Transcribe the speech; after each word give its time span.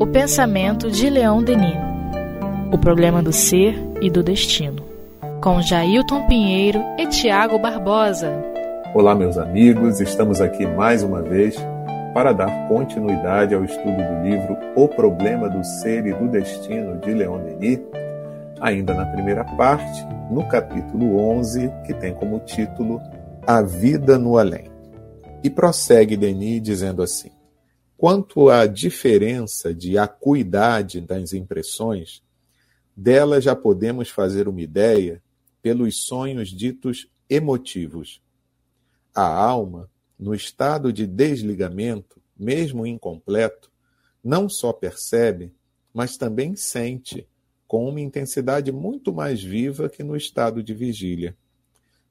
O 0.00 0.06
pensamento 0.06 0.90
de 0.90 1.10
Leão 1.10 1.42
Denis. 1.42 1.76
O 2.72 2.78
problema 2.78 3.22
do 3.22 3.34
ser 3.34 3.76
e 4.00 4.08
do 4.08 4.22
destino. 4.22 4.82
Com 5.42 5.60
Jailton 5.60 6.26
Pinheiro 6.26 6.82
e 6.98 7.06
Tiago 7.06 7.58
Barbosa. 7.58 8.32
Olá, 8.94 9.14
meus 9.14 9.36
amigos, 9.36 10.00
estamos 10.00 10.40
aqui 10.40 10.66
mais 10.66 11.02
uma 11.02 11.20
vez 11.20 11.54
para 12.14 12.32
dar 12.32 12.66
continuidade 12.66 13.54
ao 13.54 13.62
estudo 13.62 13.98
do 13.98 14.22
livro 14.22 14.56
O 14.74 14.88
Problema 14.88 15.50
do 15.50 15.62
Ser 15.62 16.06
e 16.06 16.14
do 16.14 16.28
Destino 16.28 16.98
de 17.00 17.12
Leon 17.12 17.40
Denis, 17.40 17.80
ainda 18.58 18.94
na 18.94 19.04
primeira 19.04 19.44
parte, 19.44 20.02
no 20.30 20.48
capítulo 20.48 21.18
11, 21.18 21.70
que 21.84 21.92
tem 21.92 22.14
como 22.14 22.38
título 22.38 23.02
A 23.46 23.60
Vida 23.60 24.18
no 24.18 24.38
Além. 24.38 24.64
E 25.44 25.50
prossegue 25.50 26.16
Denis 26.16 26.62
dizendo 26.62 27.02
assim: 27.02 27.35
Quanto 27.96 28.50
à 28.50 28.66
diferença 28.66 29.72
de 29.72 29.96
acuidade 29.96 31.00
das 31.00 31.32
impressões, 31.32 32.22
dela 32.94 33.40
já 33.40 33.56
podemos 33.56 34.10
fazer 34.10 34.48
uma 34.48 34.60
ideia 34.60 35.22
pelos 35.62 36.02
sonhos 36.04 36.50
ditos 36.50 37.08
emotivos. 37.28 38.22
A 39.14 39.26
alma, 39.26 39.90
no 40.18 40.34
estado 40.34 40.92
de 40.92 41.06
desligamento, 41.06 42.20
mesmo 42.38 42.86
incompleto, 42.86 43.70
não 44.22 44.48
só 44.48 44.72
percebe, 44.72 45.52
mas 45.92 46.18
também 46.18 46.54
sente, 46.54 47.26
com 47.66 47.88
uma 47.88 48.00
intensidade 48.00 48.70
muito 48.70 49.12
mais 49.12 49.42
viva 49.42 49.88
que 49.88 50.02
no 50.02 50.14
estado 50.16 50.62
de 50.62 50.74
vigília. 50.74 51.36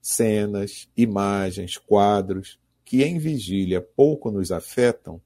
Cenas, 0.01 0.89
imagens, 0.97 1.77
quadros, 1.77 2.59
que 2.83 3.03
em 3.03 3.19
vigília 3.19 3.81
pouco 3.81 4.31
nos 4.31 4.51
afetam, 4.51 5.21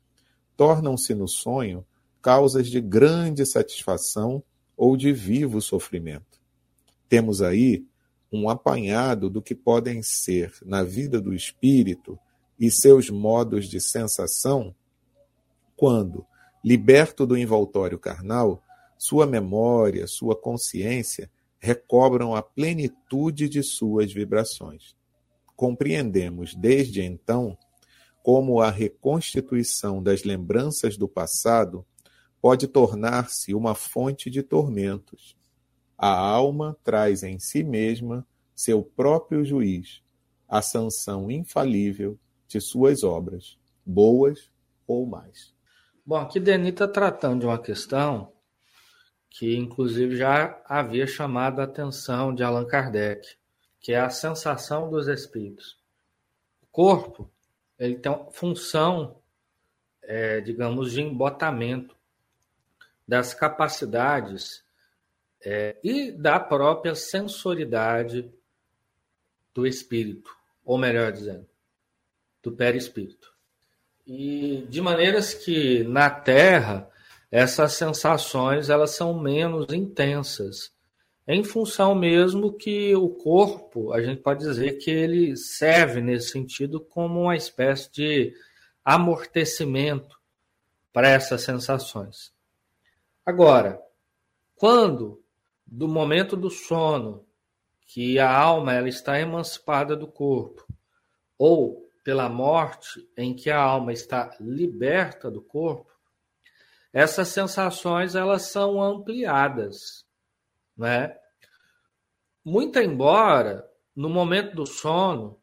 tornam-se 0.60 1.16
no 1.16 1.26
sonho 1.26 1.86
causas 2.22 2.68
de 2.68 2.82
grande 2.82 3.46
satisfação 3.46 4.44
ou 4.76 4.98
de 4.98 5.14
vivo 5.14 5.62
sofrimento. 5.62 6.38
Temos 7.08 7.42
aí 7.42 7.86
um 8.30 8.50
apanhado 8.50 9.30
do 9.30 9.42
que 9.42 9.56
podem 9.56 10.04
ser, 10.04 10.54
na 10.66 10.84
vida 10.84 11.22
do 11.22 11.34
espírito 11.34 12.20
e 12.60 12.70
seus 12.70 13.10
modos 13.10 13.70
de 13.70 13.80
sensação, 13.80 14.76
quando, 15.78 16.26
liberto 16.62 17.26
do 17.26 17.38
envoltório 17.38 17.98
carnal, 17.98 18.62
sua 18.98 19.26
memória, 19.26 20.08
sua 20.08 20.36
consciência 20.36 21.32
recobram 21.58 22.36
a 22.36 22.42
plenitude 22.42 23.48
de 23.48 23.64
suas 23.64 24.12
vibrações. 24.12 24.94
Compreendemos 25.56 26.54
desde 26.54 27.02
então 27.02 27.58
como 28.24 28.62
a 28.62 28.70
reconstituição 28.70 30.02
das 30.02 30.24
lembranças 30.24 30.98
do 30.98 31.08
passado 31.08 31.86
pode 32.42 32.68
tornar-se 32.68 33.54
uma 33.54 33.76
fonte 33.76 34.30
de 34.30 34.42
tormentos. 34.42 35.38
A 35.98 36.18
alma 36.18 36.78
traz 36.84 37.24
em 37.24 37.40
si 37.40 37.64
mesma 37.64 38.26
seu 38.56 38.84
próprio 38.84 39.44
juiz, 39.44 40.02
a 40.48 40.62
sanção 40.62 41.30
infalível 41.30 42.18
de 42.48 42.60
suas 42.60 43.04
obras, 43.04 43.58
boas 43.86 44.50
ou 44.88 45.06
mais. 45.06 45.54
Bom, 46.06 46.18
aqui 46.18 46.40
Denis 46.40 46.72
está 46.72 46.88
tratando 46.88 47.42
de 47.42 47.46
uma 47.46 47.60
questão 47.60 48.32
que, 49.30 49.56
inclusive, 49.56 50.16
já 50.16 50.62
havia 50.66 51.06
chamado 51.06 51.60
a 51.60 51.66
atenção 51.66 52.34
de 52.34 52.44
Allan 52.44 52.66
Kardec, 52.66 53.38
que 53.80 53.94
é 53.94 54.00
a 54.00 54.10
sensação 54.10 54.90
dos 54.90 55.08
espíritos. 55.08 55.78
O 56.64 56.68
corpo 56.72 57.32
ele 57.80 57.96
tem 57.96 58.12
uma 58.12 58.30
função, 58.32 59.22
é, 60.04 60.42
digamos, 60.42 60.92
de 60.92 61.02
embotamento 61.02 61.96
das 63.08 63.34
capacidades 63.34 64.64
é, 65.44 65.78
e 65.84 66.12
da 66.12 66.40
própria 66.40 66.94
sensoridade 66.94 68.32
do 69.54 69.66
espírito, 69.66 70.30
ou 70.64 70.78
melhor 70.78 71.12
dizendo, 71.12 71.48
do 72.44 72.52
perispírito. 72.52 73.34
E 74.06 74.66
de 74.70 74.82
maneiras 74.82 75.34
que 75.34 75.84
na 75.84 76.10
Terra 76.10 76.90
essas 77.32 77.74
sensações 77.74 78.70
elas 78.70 78.92
são 78.92 79.20
menos 79.20 79.72
intensas 79.72 80.74
em 81.32 81.44
função 81.44 81.94
mesmo 81.94 82.52
que 82.52 82.96
o 82.96 83.08
corpo, 83.08 83.94
a 83.94 84.02
gente 84.02 84.20
pode 84.20 84.40
dizer 84.40 84.80
que 84.80 84.90
ele 84.90 85.38
serve 85.38 86.02
nesse 86.02 86.30
sentido 86.30 86.80
como 86.80 87.22
uma 87.22 87.36
espécie 87.36 87.92
de 87.92 88.34
amortecimento 88.84 90.20
para 90.92 91.08
essas 91.08 91.44
sensações. 91.44 92.34
Agora, 93.24 93.80
quando 94.56 95.24
do 95.68 95.88
momento 95.88 96.36
do 96.36 96.50
sono, 96.50 97.24
que 97.86 98.18
a 98.18 98.36
alma 98.36 98.74
ela 98.74 98.90
está 98.90 99.20
emancipada 99.20 99.96
do 99.96 100.08
corpo, 100.08 100.66
ou 101.38 101.88
pela 102.04 102.28
morte 102.28 103.08
em 103.16 103.36
que 103.36 103.52
a 103.52 103.62
alma 103.62 103.94
está 103.94 104.36
liberta 104.40 105.30
do 105.30 105.44
corpo, 105.44 105.92
essas 106.92 107.28
sensações 107.28 108.16
elas 108.16 108.42
são 108.48 108.82
ampliadas 108.82 110.10
né? 110.80 111.19
Muito 112.50 112.80
embora 112.80 113.70
no 113.96 114.10
momento 114.10 114.56
do 114.56 114.66
sono, 114.66 115.40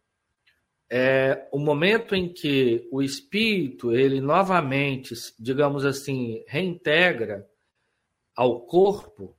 é 0.91 1.47
o 1.53 1.59
momento 1.61 2.17
em 2.17 2.33
que 2.33 2.89
o 2.91 3.01
espírito 3.01 3.93
ele 3.93 4.21
novamente, 4.21 5.15
digamos 5.39 5.85
assim, 5.85 6.43
reintegra 6.49 7.49
ao 8.35 8.63
corpo, 8.63 9.37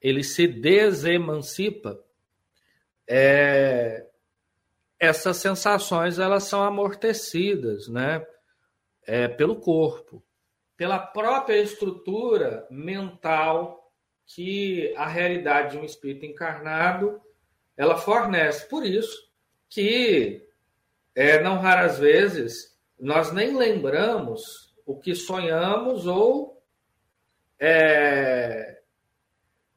ele 0.00 0.24
se 0.24 0.48
desemancipa. 0.48 2.02
É, 3.08 4.04
essas 4.98 5.36
sensações 5.36 6.18
elas 6.18 6.42
são 6.42 6.64
amortecidas, 6.64 7.86
né? 7.86 8.26
É, 9.06 9.28
pelo 9.28 9.60
corpo, 9.60 10.20
pela 10.76 10.98
própria 10.98 11.58
estrutura 11.58 12.66
mental 12.68 13.77
que 14.28 14.94
a 14.96 15.06
realidade 15.06 15.72
de 15.72 15.78
um 15.78 15.84
espírito 15.84 16.26
encarnado 16.26 17.20
ela 17.76 17.96
fornece. 17.96 18.68
Por 18.68 18.84
isso 18.84 19.32
que, 19.68 20.46
é, 21.14 21.42
não 21.42 21.58
raras 21.58 21.98
vezes, 21.98 22.78
nós 23.00 23.32
nem 23.32 23.56
lembramos 23.56 24.74
o 24.84 24.98
que 24.98 25.14
sonhamos 25.14 26.06
ou 26.06 26.62
é, 27.58 28.80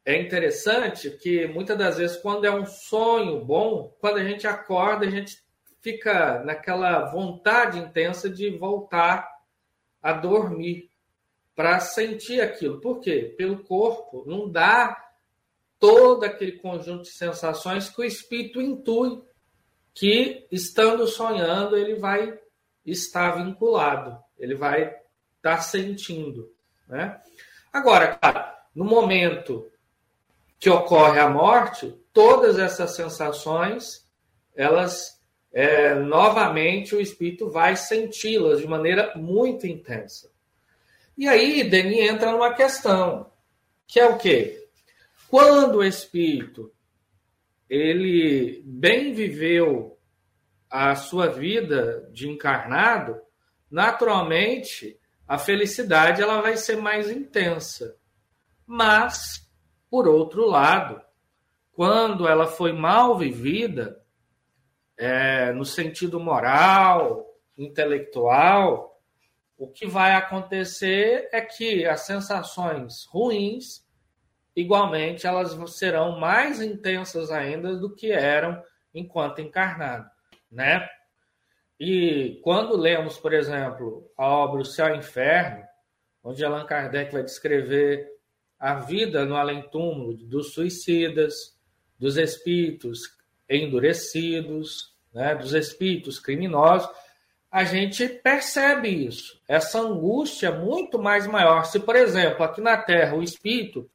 é 0.04 0.22
interessante 0.22 1.10
que 1.12 1.48
muitas 1.48 1.78
das 1.78 1.98
vezes, 1.98 2.18
quando 2.18 2.46
é 2.46 2.52
um 2.52 2.66
sonho 2.66 3.44
bom, 3.46 3.96
quando 4.00 4.18
a 4.18 4.24
gente 4.24 4.46
acorda, 4.46 5.06
a 5.06 5.10
gente 5.10 5.44
fica 5.80 6.44
naquela 6.44 7.06
vontade 7.12 7.80
intensa 7.80 8.30
de 8.30 8.50
voltar 8.50 9.28
a 10.02 10.14
dormir 10.14 10.91
para 11.62 11.80
sentir 11.80 12.42
aquilo. 12.42 12.82
Por 12.82 13.00
quê? 13.00 13.36
Pelo 13.38 13.64
corpo 13.64 14.24
não 14.26 14.50
dá 14.50 15.12
todo 15.80 16.24
aquele 16.24 16.54
conjunto 16.54 17.04
de 17.04 17.12
sensações 17.12 17.88
que 17.88 18.02
o 18.02 18.04
espírito 18.04 18.60
intui 18.60 19.22
que, 19.94 20.48
estando 20.52 21.06
sonhando, 21.06 21.78
ele 21.78 22.00
vai 22.00 22.36
estar 22.84 23.36
vinculado, 23.36 24.18
ele 24.40 24.56
vai 24.56 24.92
estar 25.38 25.62
sentindo. 25.62 26.52
Né? 26.88 27.22
Agora, 27.72 28.18
no 28.74 28.84
momento 28.84 29.72
que 30.58 30.68
ocorre 30.68 31.20
a 31.20 31.30
morte, 31.30 31.96
todas 32.12 32.58
essas 32.58 32.96
sensações, 32.96 34.10
elas 34.56 35.22
é, 35.54 35.94
novamente 35.94 36.96
o 36.96 37.02
espírito 37.02 37.52
vai 37.52 37.76
senti-las 37.76 38.62
de 38.62 38.68
maneira 38.68 39.14
muito 39.16 39.68
intensa. 39.68 40.32
E 41.22 41.28
aí 41.28 41.64
Denis 41.64 42.10
entra 42.10 42.32
numa 42.32 42.52
questão, 42.52 43.32
que 43.86 44.00
é 44.00 44.08
o 44.08 44.18
quê? 44.18 44.68
Quando 45.28 45.76
o 45.76 45.84
espírito 45.84 46.74
ele 47.70 48.64
bem 48.66 49.14
viveu 49.14 50.00
a 50.68 50.96
sua 50.96 51.28
vida 51.28 52.10
de 52.12 52.28
encarnado, 52.28 53.22
naturalmente 53.70 55.00
a 55.28 55.38
felicidade 55.38 56.24
ela 56.24 56.42
vai 56.42 56.58
ser 56.58 56.78
mais 56.78 57.08
intensa. 57.12 57.96
Mas, 58.66 59.48
por 59.92 60.08
outro 60.08 60.48
lado, 60.48 61.00
quando 61.72 62.28
ela 62.28 62.48
foi 62.48 62.74
mal 62.74 63.16
vivida, 63.16 64.04
é, 64.98 65.52
no 65.52 65.66
sentido 65.66 66.20
moral, 66.20 67.28
intelectual, 67.56 68.91
o 69.62 69.68
que 69.68 69.86
vai 69.86 70.14
acontecer 70.14 71.30
é 71.32 71.40
que 71.40 71.86
as 71.86 72.02
sensações 72.08 73.06
ruins, 73.06 73.86
igualmente, 74.56 75.28
elas 75.28 75.56
serão 75.78 76.20
mais 76.20 76.60
intensas 76.60 77.30
ainda 77.30 77.76
do 77.76 77.94
que 77.94 78.12
eram 78.12 78.60
enquanto 78.92 79.40
encarnado, 79.40 80.10
né? 80.52 80.90
E 81.80 82.40
quando 82.44 82.76
lemos, 82.76 83.20
por 83.20 83.36
exemplo, 83.36 84.12
a 84.18 84.26
obra 84.26 84.62
O 84.62 84.66
Céu 84.66 84.88
e 84.88 84.92
o 84.94 84.96
Inferno, 84.96 85.64
onde 86.24 86.44
Allan 86.44 86.66
Kardec 86.66 87.14
vai 87.14 87.22
descrever 87.22 88.10
a 88.58 88.80
vida 88.80 89.26
no 89.26 89.36
além-túmulo 89.36 90.18
dos 90.18 90.56
suicidas, 90.56 91.56
dos 92.00 92.18
espíritos 92.18 93.16
endurecidos, 93.48 94.96
né, 95.14 95.36
dos 95.36 95.54
espíritos 95.54 96.20
criminosos, 96.20 96.90
a 97.52 97.66
gente 97.66 98.08
percebe 98.08 98.88
isso. 98.88 99.42
Essa 99.46 99.80
angústia 99.80 100.48
é 100.48 100.58
muito 100.58 100.98
mais 100.98 101.28
maior. 101.28 101.66
Se, 101.66 101.80
por 101.80 101.98
exemplo, 101.98 102.44
aqui 102.44 102.62
na 102.62 102.78
Terra 102.78 103.16
o 103.16 103.22
espírito 103.22 103.90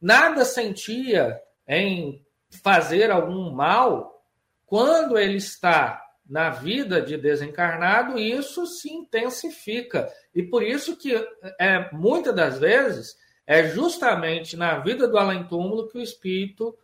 nada 0.00 0.44
sentia 0.44 1.40
em 1.66 2.24
fazer 2.62 3.10
algum 3.10 3.50
mal, 3.50 4.24
quando 4.64 5.18
ele 5.18 5.36
está 5.36 6.00
na 6.24 6.50
vida 6.50 7.02
de 7.02 7.16
desencarnado, 7.16 8.18
isso 8.18 8.66
se 8.66 8.90
intensifica. 8.90 10.08
E 10.32 10.42
por 10.42 10.62
isso 10.62 10.96
que 10.96 11.14
é, 11.58 11.90
muitas 11.92 12.34
das 12.34 12.58
vezes 12.58 13.16
é 13.44 13.68
justamente 13.68 14.56
na 14.56 14.78
vida 14.78 15.08
do 15.08 15.18
além-túmulo 15.18 15.88
que 15.88 15.98
o 15.98 16.02
espírito 16.02 16.78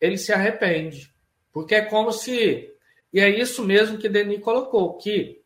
ele 0.00 0.16
se 0.16 0.32
arrepende. 0.32 1.14
Porque 1.52 1.74
é 1.74 1.82
como 1.82 2.10
se 2.10 2.74
e 3.16 3.20
é 3.20 3.30
isso 3.30 3.64
mesmo 3.64 3.96
que 3.96 4.10
Denis 4.10 4.42
colocou, 4.42 4.98
que 4.98 5.40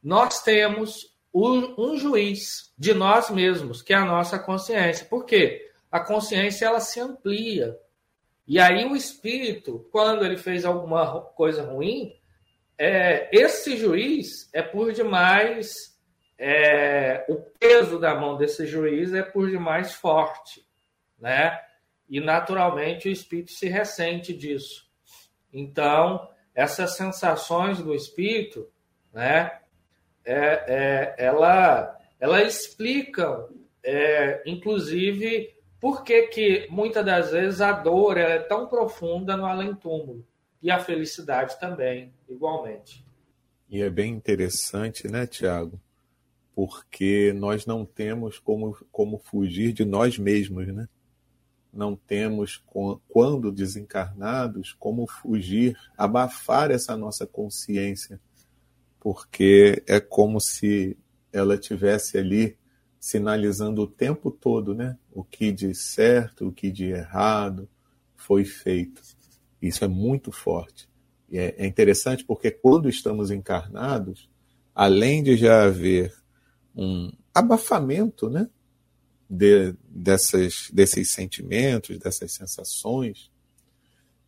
nós 0.00 0.40
temos 0.40 1.16
um, 1.34 1.96
juiz 1.96 2.72
de 2.78 2.94
nós 2.94 3.28
mesmos, 3.28 3.82
que 3.82 3.92
é 3.92 3.96
a 3.96 4.04
nossa 4.04 4.38
consciência. 4.38 5.04
Por 5.04 5.24
quê? 5.24 5.68
A 5.90 5.98
consciência 5.98 6.66
ela 6.66 6.78
se 6.78 7.00
amplia. 7.00 7.76
E 8.46 8.60
aí 8.60 8.84
o 8.84 8.94
espírito, 8.94 9.84
quando 9.90 10.24
ele 10.24 10.36
fez 10.36 10.64
alguma 10.64 11.20
coisa 11.20 11.64
ruim, 11.64 12.14
é, 12.78 13.28
esse 13.36 13.76
juiz 13.76 14.48
é 14.52 14.62
por 14.62 14.92
demais, 14.92 15.98
é, 16.38 17.26
o 17.28 17.34
peso 17.58 17.98
da 17.98 18.14
mão 18.14 18.36
desse 18.36 18.64
juiz 18.64 19.12
é 19.12 19.24
por 19.24 19.50
demais 19.50 19.92
forte, 19.92 20.64
né? 21.18 21.60
E 22.08 22.20
naturalmente 22.20 23.08
o 23.08 23.12
espírito 23.12 23.50
se 23.50 23.66
ressente 23.66 24.32
disso. 24.32 24.88
Então, 25.52 26.28
essas 26.58 26.96
sensações 26.96 27.80
do 27.80 27.94
espírito, 27.94 28.68
né, 29.12 29.60
é, 30.24 30.34
é, 30.34 31.14
ela, 31.16 31.96
ela 32.18 32.42
explicam, 32.42 33.48
é, 33.80 34.42
inclusive, 34.44 35.54
por 35.80 36.02
que, 36.02 36.22
que 36.22 36.66
muitas 36.68 37.06
das 37.06 37.30
vezes 37.30 37.60
a 37.60 37.70
dor 37.70 38.18
é 38.18 38.40
tão 38.40 38.66
profunda 38.66 39.36
no 39.36 39.46
além-túmulo 39.46 40.26
e 40.60 40.68
a 40.68 40.80
felicidade 40.80 41.60
também, 41.60 42.12
igualmente. 42.28 43.06
E 43.70 43.80
é 43.80 43.88
bem 43.88 44.12
interessante, 44.12 45.06
né, 45.06 45.28
Tiago? 45.28 45.80
Porque 46.56 47.32
nós 47.36 47.66
não 47.66 47.84
temos 47.84 48.40
como, 48.40 48.76
como 48.90 49.16
fugir 49.18 49.72
de 49.72 49.84
nós 49.84 50.18
mesmos, 50.18 50.66
né? 50.66 50.88
Não 51.78 51.94
temos, 51.94 52.60
quando 53.08 53.52
desencarnados, 53.52 54.72
como 54.72 55.06
fugir, 55.06 55.78
abafar 55.96 56.72
essa 56.72 56.96
nossa 56.96 57.24
consciência, 57.24 58.20
porque 58.98 59.80
é 59.86 60.00
como 60.00 60.40
se 60.40 60.98
ela 61.32 61.56
tivesse 61.56 62.18
ali 62.18 62.58
sinalizando 62.98 63.82
o 63.82 63.86
tempo 63.86 64.28
todo, 64.28 64.74
né? 64.74 64.98
O 65.12 65.22
que 65.22 65.52
de 65.52 65.72
certo, 65.72 66.48
o 66.48 66.52
que 66.52 66.72
de 66.72 66.86
errado 66.86 67.68
foi 68.16 68.44
feito. 68.44 69.00
Isso 69.62 69.84
é 69.84 69.88
muito 69.88 70.32
forte. 70.32 70.88
E 71.30 71.38
é, 71.38 71.54
é 71.58 71.66
interessante 71.66 72.24
porque 72.24 72.50
quando 72.50 72.88
estamos 72.88 73.30
encarnados, 73.30 74.28
além 74.74 75.22
de 75.22 75.36
já 75.36 75.62
haver 75.62 76.12
um 76.74 77.12
abafamento, 77.32 78.28
né? 78.28 78.50
De, 79.28 79.74
dessas, 79.88 80.70
desses 80.72 81.10
sentimentos, 81.10 81.98
dessas 81.98 82.32
sensações, 82.32 83.30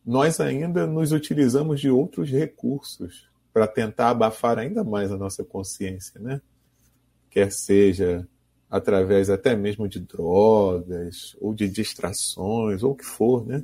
nós 0.05 0.39
ainda 0.39 0.85
nos 0.85 1.11
utilizamos 1.11 1.79
de 1.79 1.89
outros 1.89 2.29
recursos 2.29 3.29
para 3.53 3.67
tentar 3.67 4.09
abafar 4.09 4.57
ainda 4.57 4.83
mais 4.83 5.11
a 5.11 5.17
nossa 5.17 5.43
consciência, 5.43 6.19
né? 6.19 6.41
Quer 7.29 7.51
seja 7.51 8.27
através 8.69 9.29
até 9.29 9.55
mesmo 9.55 9.87
de 9.87 9.99
drogas 9.99 11.35
ou 11.39 11.53
de 11.53 11.67
distrações 11.67 12.83
ou 12.83 12.91
o 12.91 12.95
que 12.95 13.05
for, 13.05 13.45
né? 13.45 13.63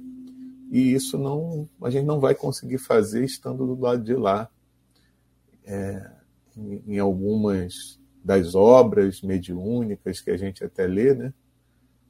E 0.69 0.93
isso 0.93 1.17
não, 1.17 1.67
a 1.81 1.89
gente 1.89 2.05
não 2.05 2.19
vai 2.19 2.35
conseguir 2.35 2.77
fazer 2.77 3.23
estando 3.23 3.65
do 3.65 3.79
lado 3.79 4.03
de 4.03 4.13
lá. 4.13 4.49
É, 5.65 6.11
em, 6.57 6.83
em 6.87 6.99
algumas 6.99 7.99
das 8.23 8.55
obras 8.55 9.21
mediúnicas 9.21 10.21
que 10.21 10.31
a 10.31 10.37
gente 10.37 10.63
até 10.63 10.85
lê, 10.85 11.13
né? 11.13 11.33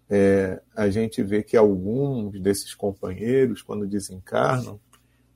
É, 0.09 0.62
a 0.75 0.89
gente 0.89 1.21
vê 1.21 1.44
que 1.44 1.57
alguns 1.57 2.39
desses 2.39 2.74
companheiros, 2.74 3.62
quando 3.62 3.86
desencarnam, 3.86 4.80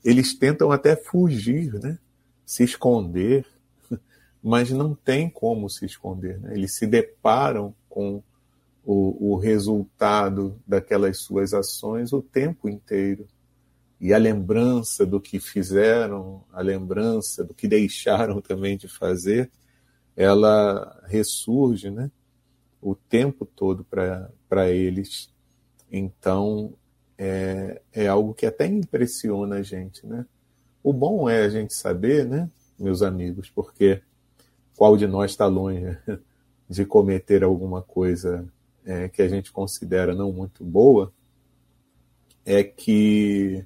eles 0.04 0.34
tentam 0.34 0.72
até 0.72 0.96
fugir, 0.96 1.74
né? 1.74 2.00
se 2.46 2.64
esconder, 2.64 3.46
mas 4.42 4.72
não 4.72 4.96
tem 4.96 5.30
como 5.30 5.70
se 5.70 5.86
esconder. 5.86 6.40
Né? 6.40 6.54
Eles 6.54 6.74
se 6.74 6.88
deparam 6.88 7.74
com 7.90 8.24
o, 8.84 9.34
o 9.34 9.36
resultado 9.38 10.60
daquelas 10.66 11.20
suas 11.20 11.54
ações 11.54 12.12
o 12.14 12.22
tempo 12.22 12.68
inteiro. 12.68 13.28
E 14.00 14.14
a 14.14 14.18
lembrança 14.18 15.06
do 15.06 15.22
que 15.22 15.40
fizeram, 15.40 16.44
a 16.52 16.62
lembrança 16.62 17.44
do 17.44 17.54
que 17.54 17.68
deixaram 17.68 18.42
também 18.42 18.76
de 18.76 18.88
fazer, 18.88 19.52
ela 20.22 21.02
ressurge 21.08 21.90
né, 21.90 22.12
o 22.80 22.94
tempo 22.94 23.44
todo 23.44 23.84
para 23.84 24.70
eles. 24.70 25.34
Então, 25.92 26.74
é, 27.18 27.82
é 27.92 28.08
algo 28.08 28.32
que 28.32 28.46
até 28.46 28.68
impressiona 28.68 29.56
a 29.56 29.64
gente. 29.64 30.06
Né? 30.06 30.24
O 30.84 30.94
bom 30.94 31.28
é 31.28 31.42
a 31.42 31.50
gente 31.50 31.74
saber, 31.74 32.28
né, 32.28 32.48
meus 32.78 33.02
amigos, 33.02 33.50
porque 33.50 34.00
qual 34.78 34.96
de 34.96 35.08
nós 35.08 35.32
está 35.32 35.48
longe 35.48 35.98
de 36.70 36.86
cometer 36.86 37.44
alguma 37.44 37.82
coisa 37.82 38.48
é, 38.86 39.10
que 39.10 39.24
a 39.24 39.28
gente 39.28 39.52
considera 39.52 40.14
não 40.14 40.32
muito 40.32 40.64
boa, 40.64 41.12
é 42.46 42.64
que 42.64 43.66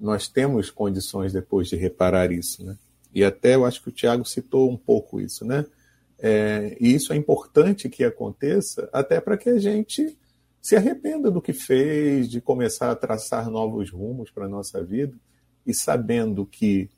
nós 0.00 0.26
temos 0.26 0.70
condições 0.70 1.34
depois 1.34 1.68
de 1.68 1.76
reparar 1.76 2.32
isso, 2.32 2.64
né? 2.64 2.78
E 3.14 3.22
até 3.22 3.54
eu 3.56 3.66
acho 3.66 3.82
que 3.82 3.90
o 3.90 3.92
Tiago 3.92 4.24
citou 4.24 4.70
um 4.70 4.76
pouco 4.76 5.20
isso, 5.20 5.44
né? 5.44 5.66
É, 6.24 6.76
e 6.80 6.94
isso 6.94 7.12
é 7.12 7.16
importante 7.16 7.88
que 7.88 8.04
aconteça, 8.04 8.88
até 8.92 9.20
para 9.20 9.36
que 9.36 9.48
a 9.48 9.58
gente 9.58 10.16
se 10.60 10.76
arrependa 10.76 11.28
do 11.28 11.42
que 11.42 11.52
fez, 11.52 12.30
de 12.30 12.40
começar 12.40 12.92
a 12.92 12.94
traçar 12.94 13.50
novos 13.50 13.90
rumos 13.90 14.30
para 14.30 14.44
a 14.44 14.48
nossa 14.48 14.84
vida, 14.84 15.16
e 15.66 15.74
sabendo 15.74 16.46
que 16.46 16.88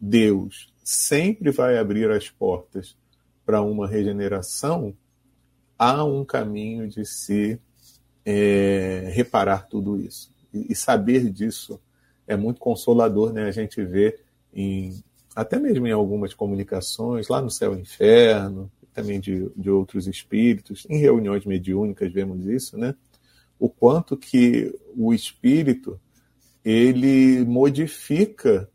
Deus 0.00 0.72
sempre 0.82 1.50
vai 1.50 1.76
abrir 1.76 2.10
as 2.10 2.30
portas 2.30 2.96
para 3.44 3.60
uma 3.60 3.86
regeneração, 3.86 4.96
há 5.78 6.02
um 6.02 6.24
caminho 6.24 6.88
de 6.88 7.04
se 7.04 7.60
é, 8.24 9.10
reparar 9.12 9.66
tudo 9.68 10.00
isso. 10.00 10.32
E, 10.54 10.72
e 10.72 10.74
saber 10.74 11.30
disso 11.30 11.78
é 12.26 12.34
muito 12.34 12.58
consolador, 12.58 13.30
né? 13.30 13.44
A 13.44 13.50
gente 13.50 13.84
vê 13.84 14.18
em 14.54 15.02
até 15.40 15.58
mesmo 15.58 15.86
em 15.86 15.92
algumas 15.92 16.34
comunicações, 16.34 17.28
lá 17.28 17.40
no 17.40 17.50
céu 17.50 17.74
e 17.74 17.80
inferno, 17.80 18.70
também 18.92 19.18
de, 19.18 19.50
de 19.56 19.70
outros 19.70 20.06
espíritos, 20.06 20.86
em 20.90 20.98
reuniões 20.98 21.46
mediúnicas 21.46 22.12
vemos 22.12 22.44
isso, 22.44 22.76
né? 22.76 22.94
O 23.58 23.68
quanto 23.68 24.18
que 24.18 24.78
o 24.94 25.14
espírito 25.14 25.98
ele 26.62 27.42
modifica 27.46 28.68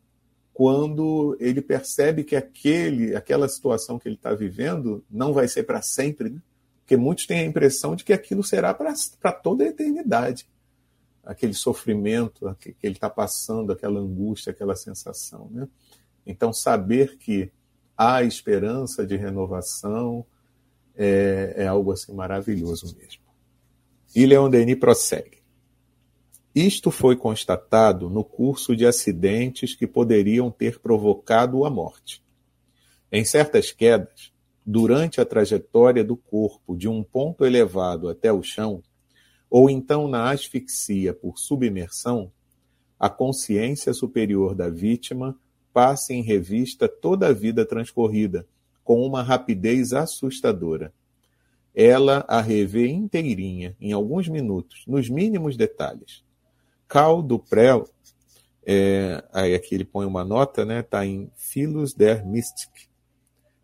quando 0.51 1.37
ele 1.39 1.61
percebe 1.61 2.23
que 2.23 2.35
aquele, 2.35 3.15
aquela 3.15 3.47
situação 3.47 3.99
que 3.99 4.07
ele 4.07 4.15
está 4.15 4.33
vivendo 4.33 5.03
não 5.09 5.33
vai 5.33 5.47
ser 5.47 5.63
para 5.63 5.83
sempre, 5.83 6.31
né? 6.31 6.41
porque 6.79 6.97
muitos 6.97 7.27
têm 7.27 7.41
a 7.41 7.45
impressão 7.45 7.95
de 7.95 8.03
que 8.03 8.13
aquilo 8.13 8.43
será 8.43 8.73
para 8.73 9.31
toda 9.31 9.63
a 9.63 9.67
eternidade. 9.67 10.47
Aquele 11.23 11.53
sofrimento 11.53 12.55
que 12.59 12.75
ele 12.81 12.93
está 12.93 13.09
passando, 13.09 13.71
aquela 13.71 13.99
angústia, 13.99 14.51
aquela 14.51 14.75
sensação. 14.75 15.47
Né? 15.51 15.67
Então, 16.25 16.51
saber 16.51 17.17
que 17.17 17.51
há 17.97 18.23
esperança 18.23 19.05
de 19.05 19.15
renovação 19.15 20.25
é, 20.95 21.53
é 21.57 21.67
algo 21.67 21.91
assim 21.91 22.13
maravilhoso 22.13 22.95
mesmo. 22.97 23.23
E 24.15 24.25
Leon 24.25 24.49
Denis 24.49 24.79
prossegue. 24.79 25.43
Isto 26.53 26.89
foi 26.89 27.17
constatado 27.17 28.09
no 28.09 28.23
curso 28.23 28.75
de 28.75 28.85
acidentes 28.85 29.75
que 29.75 29.85
poderiam 29.85 30.49
ter 30.49 30.79
provocado 30.79 31.65
a 31.65 31.69
morte. 31.69 32.23
Em 33.11 33.25
certas 33.25 33.71
quedas, 33.73 34.31
durante 34.65 35.19
a 35.19 35.25
trajetória 35.25 36.03
do 36.03 36.15
corpo 36.15 36.75
de 36.75 36.87
um 36.87 37.03
ponto 37.03 37.45
elevado 37.45 38.07
até 38.07 38.31
o 38.31 38.41
chão, 38.41 38.81
ou 39.49 39.69
então 39.69 40.07
na 40.07 40.31
asfixia 40.31 41.13
por 41.13 41.37
submersão, 41.37 42.31
a 42.97 43.09
consciência 43.09 43.93
superior 43.93 44.55
da 44.55 44.69
vítima 44.69 45.37
passe 45.75 46.13
em 46.13 46.21
revista 46.21 46.87
toda 46.87 47.27
a 47.27 47.33
vida 47.33 47.65
transcorrida, 47.65 48.47
com 48.81 49.05
uma 49.05 49.21
rapidez 49.21 49.91
assustadora. 49.91 50.93
Ela 51.75 52.23
a 52.29 52.39
revê 52.39 52.87
inteirinha, 52.87 53.75
em 53.81 53.91
alguns 53.91 54.29
minutos, 54.29 54.85
nos 54.87 55.09
mínimos 55.09 55.57
detalhes. 55.57 56.23
Cal 56.87 57.21
Duprel, 57.21 57.89
é, 58.65 59.21
aí 59.33 59.53
aqui 59.53 59.75
ele 59.75 59.83
põe 59.83 60.05
uma 60.05 60.23
nota, 60.23 60.63
né? 60.63 60.79
Está 60.79 61.05
em 61.05 61.29
Philos 61.35 61.93
der 61.93 62.25
Mystik. 62.25 62.87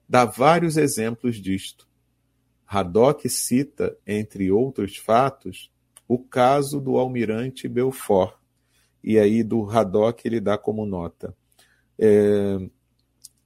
Dá 0.08 0.26
vários 0.26 0.76
exemplos 0.76 1.38
disto. 1.38 1.88
Haddock 2.68 3.30
cita, 3.30 3.98
entre 4.06 4.52
outros 4.52 4.98
fatos, 4.98 5.72
o 6.10 6.20
caso 6.20 6.82
do 6.82 6.98
almirante 6.98 7.70
Belfort. 7.70 8.36
E 9.02 9.18
aí 9.18 9.44
do 9.44 9.64
Haddock 9.70 10.28
ele 10.28 10.42
dá 10.42 10.58
como 10.58 10.86
nota. 10.86 11.34
É, 11.98 12.70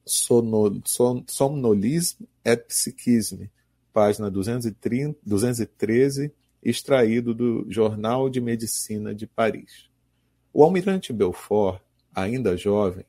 Somnolisme 0.06 2.28
et 2.44 2.58
Psychisme, 2.68 3.50
página 3.92 4.30
230, 4.30 5.18
213, 5.26 6.32
extraído 6.62 7.34
do 7.34 7.66
Jornal 7.70 8.30
de 8.30 8.40
Medicina 8.40 9.16
de 9.16 9.26
Paris. 9.26 9.90
O 10.54 10.64
almirante 10.64 11.12
Belfort, 11.12 11.82
ainda 12.14 12.56
jovem, 12.56 13.04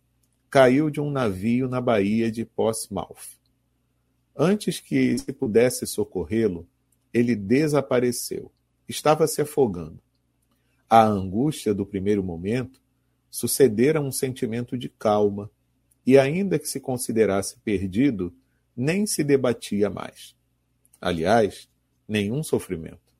caiu 0.50 0.90
de 0.90 1.00
um 1.00 1.10
navio 1.10 1.68
na 1.68 1.80
baía 1.80 2.30
de 2.30 2.44
Portsmouth. 2.44 3.36
Antes 4.34 4.80
que 4.80 5.18
se 5.18 5.32
pudesse 5.32 5.86
socorrê-lo, 5.86 6.66
ele 7.12 7.34
desapareceu. 7.34 8.50
Estava 8.88 9.26
se 9.26 9.40
afogando. 9.40 9.98
A 10.88 11.02
angústia 11.02 11.74
do 11.74 11.84
primeiro 11.84 12.22
momento 12.22 12.80
sucedera 13.36 14.00
um 14.00 14.10
sentimento 14.10 14.78
de 14.78 14.88
calma, 14.88 15.50
e 16.06 16.18
ainda 16.18 16.58
que 16.58 16.66
se 16.66 16.80
considerasse 16.80 17.58
perdido, 17.60 18.34
nem 18.74 19.04
se 19.04 19.22
debatia 19.22 19.90
mais. 19.90 20.34
Aliás, 20.98 21.68
nenhum 22.08 22.42
sofrimento. 22.42 23.12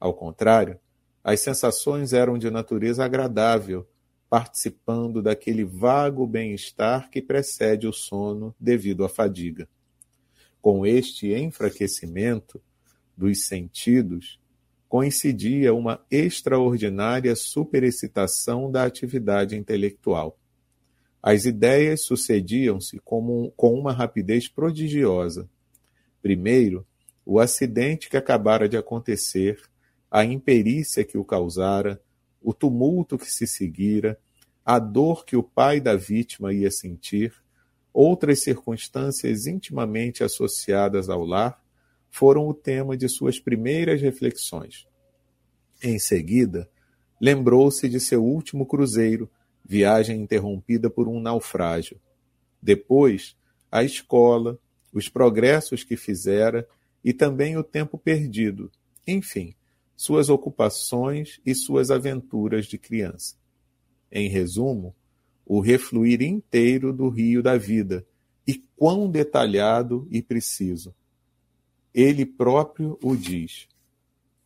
Ao 0.00 0.12
contrário, 0.12 0.80
as 1.22 1.38
sensações 1.38 2.12
eram 2.12 2.36
de 2.38 2.50
natureza 2.50 3.04
agradável, 3.04 3.88
participando 4.28 5.22
daquele 5.22 5.64
vago 5.64 6.26
bem-estar 6.26 7.08
que 7.08 7.22
precede 7.22 7.86
o 7.86 7.92
sono 7.92 8.52
devido 8.58 9.04
à 9.04 9.08
fadiga. 9.08 9.68
Com 10.60 10.84
este 10.84 11.32
enfraquecimento 11.32 12.60
dos 13.16 13.46
sentidos, 13.46 14.40
coincidia 14.92 15.72
uma 15.72 16.04
extraordinária 16.10 17.34
superexcitação 17.34 18.70
da 18.70 18.84
atividade 18.84 19.56
intelectual. 19.56 20.38
As 21.22 21.46
ideias 21.46 22.04
sucediam-se 22.04 23.00
com 23.02 23.50
uma 23.58 23.90
rapidez 23.90 24.48
prodigiosa. 24.48 25.48
Primeiro, 26.20 26.86
o 27.24 27.40
acidente 27.40 28.10
que 28.10 28.18
acabara 28.18 28.68
de 28.68 28.76
acontecer, 28.76 29.62
a 30.10 30.26
imperícia 30.26 31.02
que 31.04 31.16
o 31.16 31.24
causara, 31.24 31.98
o 32.42 32.52
tumulto 32.52 33.16
que 33.16 33.32
se 33.32 33.46
seguira, 33.46 34.20
a 34.62 34.78
dor 34.78 35.24
que 35.24 35.36
o 35.36 35.42
pai 35.42 35.80
da 35.80 35.96
vítima 35.96 36.52
ia 36.52 36.70
sentir, 36.70 37.32
outras 37.94 38.42
circunstâncias 38.42 39.46
intimamente 39.46 40.22
associadas 40.22 41.08
ao 41.08 41.24
lar, 41.24 41.61
foram 42.12 42.46
o 42.46 42.52
tema 42.52 42.94
de 42.94 43.08
suas 43.08 43.40
primeiras 43.40 44.02
reflexões. 44.02 44.86
Em 45.82 45.98
seguida, 45.98 46.68
lembrou-se 47.18 47.88
de 47.88 47.98
seu 47.98 48.22
último 48.22 48.66
cruzeiro, 48.66 49.30
viagem 49.64 50.20
interrompida 50.20 50.90
por 50.90 51.08
um 51.08 51.18
naufrágio. 51.18 51.98
Depois, 52.60 53.34
a 53.70 53.82
escola, 53.82 54.58
os 54.92 55.08
progressos 55.08 55.82
que 55.82 55.96
fizera 55.96 56.68
e 57.02 57.14
também 57.14 57.56
o 57.56 57.64
tempo 57.64 57.96
perdido, 57.96 58.70
enfim, 59.08 59.54
suas 59.96 60.28
ocupações 60.28 61.40
e 61.46 61.54
suas 61.54 61.90
aventuras 61.90 62.66
de 62.66 62.76
criança. 62.76 63.36
Em 64.10 64.28
resumo, 64.28 64.94
o 65.46 65.60
refluir 65.60 66.20
inteiro 66.20 66.92
do 66.92 67.08
rio 67.08 67.42
da 67.42 67.56
vida, 67.56 68.06
e 68.46 68.62
quão 68.76 69.10
detalhado 69.10 70.06
e 70.10 70.20
preciso. 70.20 70.94
Ele 71.94 72.24
próprio 72.24 72.98
o 73.02 73.16
diz. 73.16 73.68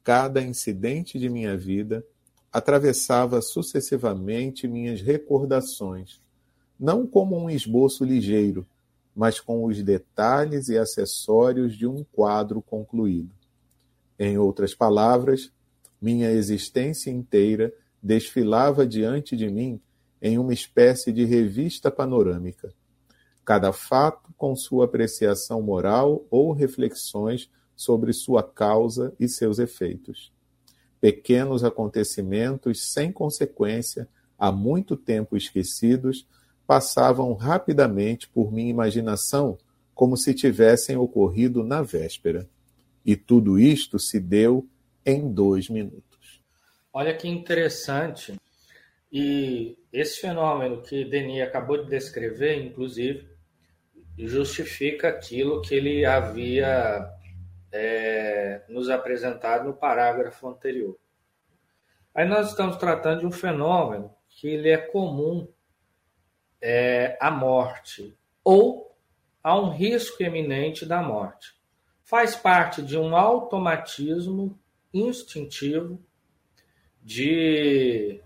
Cada 0.03 0.43
incidente 0.43 1.19
de 1.19 1.29
minha 1.29 1.57
vida 1.57 2.05
atravessava 2.53 3.43
sucessivamente 3.43 4.67
minhas 4.67 5.01
recordações, 5.01 6.21
não 6.79 7.07
como 7.07 7.37
um 7.37 7.51
esboço 7.51 8.05
ligeiro, 8.05 8.67
mas 9.15 9.41
com 9.41 9.65
os 9.65 9.83
detalhes 9.83 10.69
e 10.69 10.77
acessórios 10.77 11.77
de 11.77 11.87
um 11.87 12.05
quadro 12.13 12.61
concluído. 12.61 13.31
Em 14.19 14.39
outras 14.39 14.75
palavras, 14.75 15.51
minha 16.01 16.31
existência 16.31 17.11
inteira 17.11 17.73
desfilava 18.03 18.87
diante 18.87 19.37
de 19.37 19.49
mim 19.49 19.81
em 20.21 20.39
uma 20.39 20.53
espécie 20.53 21.13
de 21.13 21.25
revista 21.25 21.91
panorâmica, 21.91 22.73
cada 23.47 23.73
fato 23.73 24.35
com 24.37 24.57
sua 24.57 24.87
apreciação 24.87 25.63
moral 25.63 26.27
ou 26.29 26.53
reflexões 26.53 27.49
sobre 27.77 28.13
sua 28.13 28.43
causa 28.43 29.15
e 29.21 29.29
seus 29.29 29.61
efeitos. 29.61 30.33
Pequenos 31.01 31.63
acontecimentos 31.63 32.83
sem 32.93 33.13
consequência, 33.13 34.09
há 34.37 34.51
muito 34.51 34.97
tempo 34.97 35.37
esquecidos, 35.37 36.27
passavam 36.67 37.33
rapidamente 37.35 38.29
por 38.29 38.53
minha 38.53 38.69
imaginação 38.71 39.57
como 39.95 40.17
se 40.17 40.35
tivessem 40.35 40.97
ocorrido 40.97 41.63
na 41.63 41.83
véspera. 41.83 42.49
E 43.05 43.15
tudo 43.15 43.61
isto 43.61 43.97
se 43.99 44.19
deu 44.19 44.69
em 45.05 45.33
dois 45.33 45.71
minutos. 45.71 46.43
Olha 46.93 47.17
que 47.17 47.29
interessante. 47.29 48.35
E 49.13 49.79
esse 49.93 50.21
fenômeno 50.21 50.83
que 50.83 51.05
Denis 51.05 51.43
acabou 51.43 51.85
de 51.85 51.89
descrever, 51.89 52.61
inclusive, 52.67 53.36
justifica 54.19 55.09
aquilo 55.09 55.61
que 55.61 55.75
ele 55.75 56.05
havia 56.07 57.11
é, 57.71 58.63
nos 58.69 58.89
apresentado 58.89 59.65
no 59.65 59.75
parágrafo 59.75 60.49
anterior. 60.49 60.99
Aí 62.15 62.27
nós 62.27 62.49
estamos 62.49 62.77
tratando 62.77 63.21
de 63.21 63.27
um 63.27 63.33
fenômeno 63.33 64.15
que 64.29 64.49
ele 64.49 64.71
é 64.71 64.79
comum 64.79 65.49
é, 66.61 67.19
à 67.21 67.31
morte 67.31 68.17
ou 68.43 68.97
a 69.43 69.59
um 69.59 69.71
risco 69.71 70.23
eminente 70.23 70.87
da 70.87 71.03
morte. 71.03 71.55
Faz 72.03 72.35
parte 72.35 72.83
de 72.83 72.97
um 72.97 73.15
automatismo 73.15 74.59
instintivo 74.93 76.01
de 77.03 78.21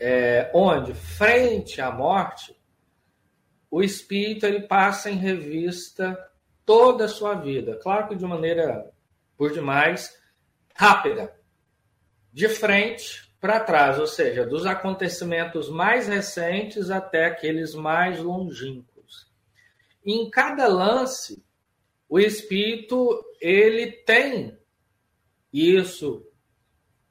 é, 0.00 0.50
onde 0.52 0.92
frente 0.94 1.80
à 1.80 1.90
morte 1.90 2.55
o 3.76 3.82
espírito 3.82 4.46
ele 4.46 4.62
passa 4.62 5.10
em 5.10 5.16
revista 5.16 6.16
toda 6.64 7.04
a 7.04 7.08
sua 7.08 7.34
vida. 7.34 7.76
Claro 7.76 8.08
que 8.08 8.16
de 8.16 8.24
maneira, 8.24 8.90
por 9.36 9.52
demais, 9.52 10.18
rápida. 10.74 11.38
De 12.32 12.48
frente 12.48 13.30
para 13.38 13.60
trás, 13.60 13.98
ou 13.98 14.06
seja, 14.06 14.46
dos 14.46 14.64
acontecimentos 14.64 15.68
mais 15.68 16.08
recentes 16.08 16.88
até 16.88 17.26
aqueles 17.26 17.74
mais 17.74 18.18
longínquos. 18.18 19.30
Em 20.02 20.30
cada 20.30 20.66
lance, 20.68 21.44
o 22.08 22.18
espírito 22.18 23.22
ele 23.42 23.92
tem 23.92 24.58
isso 25.52 26.26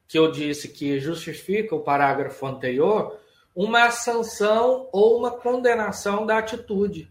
que 0.08 0.18
eu 0.18 0.32
disse 0.32 0.70
que 0.70 1.00
justifica 1.00 1.76
o 1.76 1.84
parágrafo 1.84 2.44
anterior, 2.48 3.20
uma 3.56 3.90
sanção 3.90 4.90
ou 4.92 5.18
uma 5.18 5.32
condenação 5.32 6.26
da 6.26 6.38
atitude, 6.38 7.10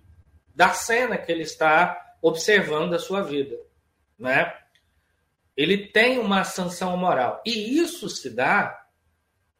da 0.55 0.69
cena 0.71 1.17
que 1.17 1.33
ele 1.33 1.43
está 1.43 2.15
observando 2.21 2.91
da 2.91 2.99
sua 2.99 3.23
vida, 3.23 3.59
né? 4.19 4.55
Ele 5.57 5.87
tem 5.87 6.19
uma 6.19 6.45
sanção 6.45 6.97
moral. 6.97 7.43
E 7.47 7.79
isso 7.79 8.09
se 8.11 8.29
dá 8.29 8.87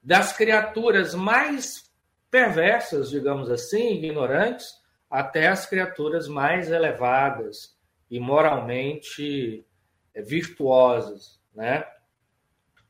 das 0.03 0.37
criaturas 0.37 1.15
mais 1.15 1.91
perversas, 2.31 3.09
digamos 3.09 3.51
assim, 3.51 3.95
ignorantes, 3.95 4.67
até 5.09 5.49
as 5.49 5.65
criaturas 5.65 6.29
mais 6.29 6.71
elevadas 6.71 7.79
e 8.11 8.21
moralmente 8.21 9.65
eh, 10.13 10.23
virtuosas, 10.23 11.41
né? 11.55 11.87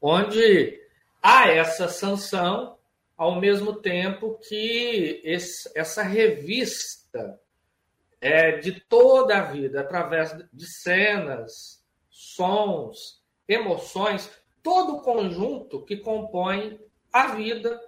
Onde 0.01 0.81
há 1.23 1.49
essa 1.49 1.89
sanção 1.89 2.79
ao 3.17 3.41
mesmo 3.41 3.75
tempo 3.75 4.39
que 4.49 5.21
esse, 5.25 5.71
essa 5.75 6.03
revista 6.03 7.41
é, 8.21 8.59
de 8.59 8.81
toda 8.81 9.37
a 9.37 9.43
vida, 9.43 9.81
através 9.81 10.35
de 10.53 10.67
cenas, 10.67 11.85
sons, 12.09 13.23
emoções, 13.47 14.31
todo 14.63 14.97
o 14.97 15.03
conjunto 15.03 15.85
que 15.85 15.99
compõe 15.99 16.81
a 17.13 17.35
vida 17.35 17.81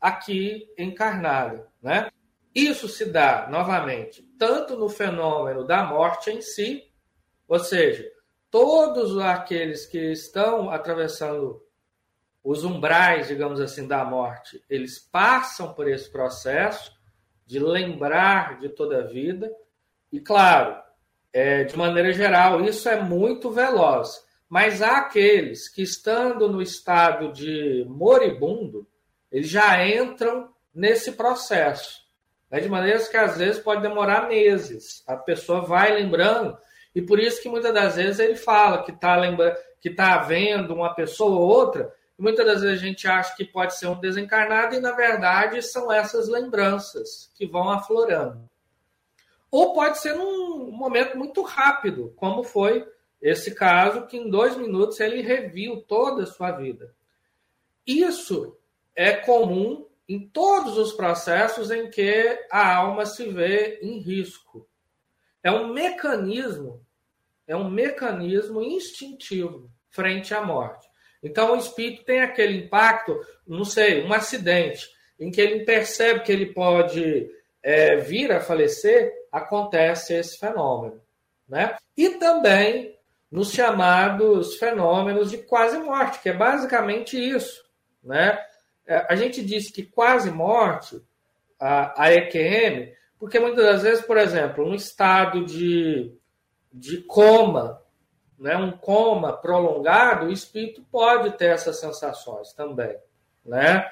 aqui 0.00 0.68
encarnada, 0.76 1.68
né? 1.80 2.10
Isso 2.54 2.88
se 2.88 3.06
dá, 3.06 3.48
novamente, 3.50 4.22
tanto 4.38 4.76
no 4.76 4.88
fenômeno 4.88 5.64
da 5.64 5.84
morte 5.84 6.30
em 6.30 6.40
si, 6.40 6.84
ou 7.48 7.58
seja, 7.58 8.08
todos 8.50 9.18
aqueles 9.18 9.86
que 9.86 10.12
estão 10.12 10.70
atravessando 10.70 11.63
os 12.44 12.62
umbrais, 12.62 13.28
digamos 13.28 13.58
assim, 13.58 13.88
da 13.88 14.04
morte, 14.04 14.62
eles 14.68 14.98
passam 14.98 15.72
por 15.72 15.88
esse 15.88 16.10
processo 16.12 16.92
de 17.46 17.58
lembrar 17.58 18.58
de 18.58 18.68
toda 18.68 18.98
a 18.98 19.06
vida. 19.06 19.50
E, 20.12 20.20
claro, 20.20 20.76
é, 21.32 21.64
de 21.64 21.74
maneira 21.76 22.12
geral, 22.12 22.60
isso 22.62 22.86
é 22.86 23.00
muito 23.02 23.50
veloz. 23.50 24.22
Mas 24.46 24.82
há 24.82 24.98
aqueles 24.98 25.70
que, 25.70 25.82
estando 25.82 26.46
no 26.46 26.60
estado 26.60 27.32
de 27.32 27.86
moribundo, 27.88 28.86
eles 29.32 29.48
já 29.48 29.84
entram 29.86 30.52
nesse 30.72 31.12
processo. 31.12 32.02
Né? 32.50 32.60
De 32.60 32.68
maneiras 32.68 33.08
que, 33.08 33.16
às 33.16 33.38
vezes, 33.38 33.58
pode 33.58 33.80
demorar 33.80 34.28
meses. 34.28 35.02
A 35.06 35.16
pessoa 35.16 35.62
vai 35.62 35.94
lembrando. 35.94 36.58
E 36.94 37.00
por 37.00 37.18
isso 37.18 37.40
que, 37.40 37.48
muitas 37.48 37.72
das 37.72 37.96
vezes, 37.96 38.18
ele 38.18 38.36
fala 38.36 38.82
que 38.84 38.92
está 38.92 39.16
lembrando, 39.16 39.56
que 39.80 39.88
está 39.88 40.18
vendo 40.18 40.74
uma 40.74 40.94
pessoa 40.94 41.38
ou 41.38 41.48
outra, 41.48 41.92
Muitas 42.16 42.46
das 42.46 42.62
vezes 42.62 42.80
a 42.80 42.86
gente 42.86 43.08
acha 43.08 43.34
que 43.34 43.44
pode 43.44 43.76
ser 43.76 43.88
um 43.88 43.98
desencarnado 43.98 44.74
e, 44.74 44.80
na 44.80 44.92
verdade, 44.92 45.60
são 45.62 45.90
essas 45.90 46.28
lembranças 46.28 47.30
que 47.34 47.46
vão 47.46 47.68
aflorando. 47.70 48.48
Ou 49.50 49.72
pode 49.72 49.98
ser 49.98 50.14
num 50.14 50.70
momento 50.70 51.18
muito 51.18 51.42
rápido, 51.42 52.12
como 52.16 52.42
foi 52.42 52.86
esse 53.20 53.54
caso, 53.54 54.06
que 54.06 54.16
em 54.16 54.30
dois 54.30 54.56
minutos 54.56 55.00
ele 55.00 55.22
reviu 55.22 55.80
toda 55.82 56.22
a 56.22 56.26
sua 56.26 56.52
vida. 56.52 56.94
Isso 57.86 58.56
é 58.94 59.12
comum 59.12 59.86
em 60.08 60.28
todos 60.28 60.76
os 60.76 60.92
processos 60.92 61.70
em 61.70 61.90
que 61.90 62.46
a 62.50 62.76
alma 62.76 63.06
se 63.06 63.28
vê 63.28 63.78
em 63.82 63.98
risco. 63.98 64.68
É 65.42 65.50
um 65.50 65.72
mecanismo, 65.72 66.84
é 67.46 67.56
um 67.56 67.68
mecanismo 67.68 68.62
instintivo 68.62 69.70
frente 69.88 70.34
à 70.34 70.42
morte. 70.42 70.88
Então, 71.24 71.54
o 71.54 71.56
espírito 71.56 72.04
tem 72.04 72.20
aquele 72.20 72.58
impacto, 72.58 73.18
não 73.46 73.64
sei, 73.64 74.04
um 74.04 74.12
acidente, 74.12 74.86
em 75.18 75.30
que 75.30 75.40
ele 75.40 75.64
percebe 75.64 76.20
que 76.20 76.30
ele 76.30 76.52
pode 76.52 77.30
é, 77.62 77.96
vir 77.96 78.30
a 78.30 78.40
falecer, 78.40 79.10
acontece 79.32 80.12
esse 80.12 80.38
fenômeno. 80.38 81.00
Né? 81.48 81.74
E 81.96 82.10
também 82.10 82.94
nos 83.30 83.52
chamados 83.52 84.56
fenômenos 84.58 85.30
de 85.30 85.38
quase 85.38 85.78
morte, 85.78 86.20
que 86.20 86.28
é 86.28 86.32
basicamente 86.32 87.16
isso. 87.16 87.64
Né? 88.02 88.38
É, 88.86 89.06
a 89.08 89.16
gente 89.16 89.42
diz 89.42 89.70
que 89.70 89.82
quase 89.82 90.30
morte, 90.30 91.02
a, 91.58 92.04
a 92.04 92.12
EQM, 92.12 92.92
porque 93.18 93.40
muitas 93.40 93.64
das 93.64 93.82
vezes, 93.82 94.04
por 94.04 94.18
exemplo, 94.18 94.64
um 94.64 94.74
estado 94.74 95.44
de, 95.46 96.14
de 96.70 96.98
coma 96.98 97.80
né, 98.44 98.58
um 98.58 98.72
coma 98.72 99.32
prolongado, 99.32 100.26
o 100.26 100.30
espírito 100.30 100.84
pode 100.92 101.30
ter 101.38 101.46
essas 101.46 101.80
sensações 101.80 102.52
também. 102.52 102.94
Né? 103.42 103.90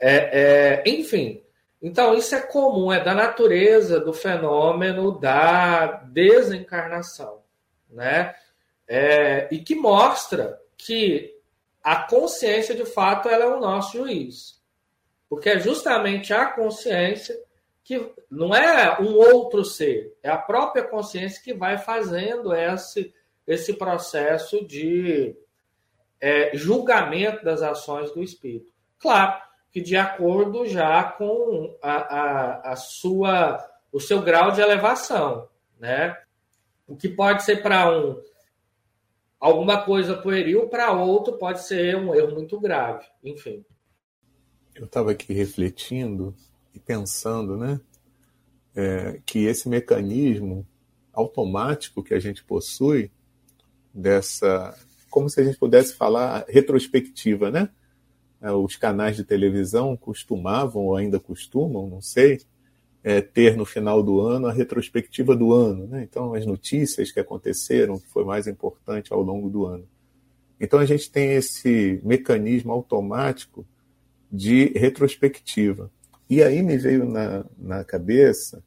É, 0.00 0.80
é, 0.80 0.82
enfim, 0.86 1.44
então 1.82 2.14
isso 2.14 2.34
é 2.34 2.40
comum, 2.40 2.90
é 2.90 3.04
da 3.04 3.14
natureza 3.14 4.00
do 4.00 4.14
fenômeno 4.14 5.20
da 5.20 6.04
desencarnação. 6.06 7.42
Né? 7.90 8.34
É, 8.88 9.46
e 9.50 9.58
que 9.58 9.74
mostra 9.74 10.58
que 10.74 11.38
a 11.84 11.96
consciência, 11.96 12.74
de 12.74 12.86
fato, 12.86 13.28
ela 13.28 13.44
é 13.44 13.48
o 13.48 13.60
nosso 13.60 13.98
juiz. 13.98 14.58
Porque 15.28 15.50
é 15.50 15.60
justamente 15.60 16.32
a 16.32 16.46
consciência 16.46 17.38
que 17.84 18.10
não 18.30 18.54
é 18.54 18.98
um 19.02 19.16
outro 19.16 19.66
ser, 19.66 20.16
é 20.22 20.30
a 20.30 20.38
própria 20.38 20.82
consciência 20.82 21.42
que 21.42 21.52
vai 21.52 21.76
fazendo 21.76 22.54
esse 22.54 23.12
esse 23.46 23.74
processo 23.74 24.64
de 24.64 25.36
é, 26.20 26.56
julgamento 26.56 27.44
das 27.44 27.62
ações 27.62 28.12
do 28.12 28.22
espírito. 28.22 28.72
Claro 28.98 29.40
que 29.70 29.80
de 29.80 29.96
acordo 29.96 30.66
já 30.66 31.02
com 31.02 31.76
a, 31.82 31.92
a, 31.92 32.72
a 32.72 32.76
sua, 32.76 33.58
o 33.90 33.98
seu 33.98 34.20
grau 34.22 34.52
de 34.52 34.60
elevação, 34.60 35.48
né? 35.78 36.16
O 36.86 36.94
que 36.94 37.08
pode 37.08 37.42
ser 37.42 37.62
para 37.62 37.90
um 37.90 38.20
alguma 39.42 39.84
coisa 39.84 40.16
pueril, 40.16 40.68
para 40.68 40.92
outro 40.92 41.36
pode 41.36 41.64
ser 41.64 41.96
um 41.96 42.14
erro 42.14 42.32
muito 42.32 42.60
grave, 42.60 43.04
enfim. 43.24 43.64
Eu 44.72 44.84
estava 44.84 45.10
aqui 45.10 45.32
refletindo 45.32 46.32
e 46.72 46.78
pensando, 46.78 47.56
né, 47.56 47.80
é, 48.74 49.20
que 49.26 49.44
esse 49.46 49.68
mecanismo 49.68 50.64
automático 51.12 52.04
que 52.04 52.14
a 52.14 52.20
gente 52.20 52.44
possui 52.44 53.10
dessa, 53.92 54.76
como 55.10 55.28
se 55.28 55.40
a 55.40 55.44
gente 55.44 55.58
pudesse 55.58 55.94
falar 55.94 56.44
retrospectiva, 56.48 57.50
né? 57.50 57.68
É, 58.40 58.50
os 58.50 58.76
canais 58.76 59.16
de 59.16 59.24
televisão 59.24 59.96
costumavam, 59.96 60.86
ou 60.86 60.96
ainda 60.96 61.20
costumam, 61.20 61.88
não 61.88 62.00
sei, 62.00 62.40
é, 63.04 63.20
ter 63.20 63.56
no 63.56 63.64
final 63.64 64.02
do 64.02 64.20
ano 64.20 64.46
a 64.46 64.52
retrospectiva 64.52 65.36
do 65.36 65.52
ano. 65.52 65.86
Né? 65.86 66.02
Então, 66.02 66.34
as 66.34 66.44
notícias 66.46 67.12
que 67.12 67.20
aconteceram, 67.20 67.98
que 67.98 68.08
foi 68.08 68.24
mais 68.24 68.46
importante 68.46 69.12
ao 69.12 69.22
longo 69.22 69.48
do 69.48 69.66
ano. 69.66 69.86
Então, 70.60 70.78
a 70.78 70.84
gente 70.84 71.10
tem 71.10 71.32
esse 71.32 72.00
mecanismo 72.04 72.72
automático 72.72 73.66
de 74.30 74.72
retrospectiva. 74.76 75.90
E 76.30 76.42
aí 76.42 76.62
me 76.62 76.78
veio 76.78 77.04
na, 77.04 77.44
na 77.58 77.84
cabeça 77.84 78.62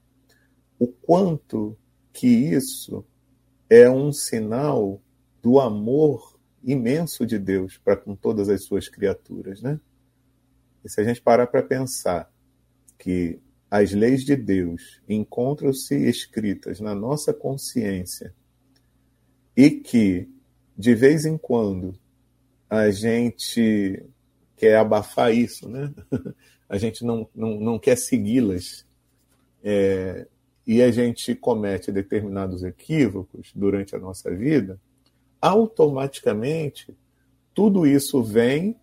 o 0.77 0.87
quanto 0.87 1.75
que 2.13 2.27
isso 2.27 3.03
é 3.69 3.89
um 3.89 4.11
sinal 4.11 5.01
do 5.45 5.59
amor 5.59 6.39
imenso 6.63 7.23
de 7.23 7.37
Deus 7.37 7.77
para 7.77 7.95
com 7.95 8.15
todas 8.15 8.49
as 8.49 8.63
suas 8.63 8.89
criaturas, 8.89 9.61
né? 9.61 9.79
E 10.83 10.89
se 10.89 10.99
a 10.99 11.03
gente 11.03 11.21
parar 11.21 11.45
para 11.45 11.61
pensar 11.61 12.33
que 12.97 13.39
as 13.69 13.91
leis 13.91 14.25
de 14.25 14.35
Deus 14.35 14.99
encontram-se 15.07 15.95
escritas 16.09 16.79
na 16.79 16.95
nossa 16.95 17.31
consciência 17.31 18.33
e 19.55 19.69
que, 19.69 20.27
de 20.75 20.95
vez 20.95 21.25
em 21.25 21.37
quando, 21.37 21.93
a 22.67 22.89
gente 22.89 24.03
quer 24.57 24.77
abafar 24.77 25.31
isso, 25.31 25.69
né? 25.69 25.93
A 26.67 26.79
gente 26.79 27.05
não, 27.05 27.29
não, 27.35 27.59
não 27.59 27.77
quer 27.77 27.95
segui-las 27.95 28.87
é, 29.63 30.25
e 30.65 30.81
a 30.81 30.89
gente 30.89 31.35
comete 31.35 31.91
determinados 31.91 32.63
equívocos 32.63 33.51
durante 33.53 33.95
a 33.95 33.99
nossa 33.99 34.33
vida, 34.35 34.79
automaticamente 35.41 36.95
tudo 37.55 37.87
isso 37.87 38.21
vem 38.21 38.75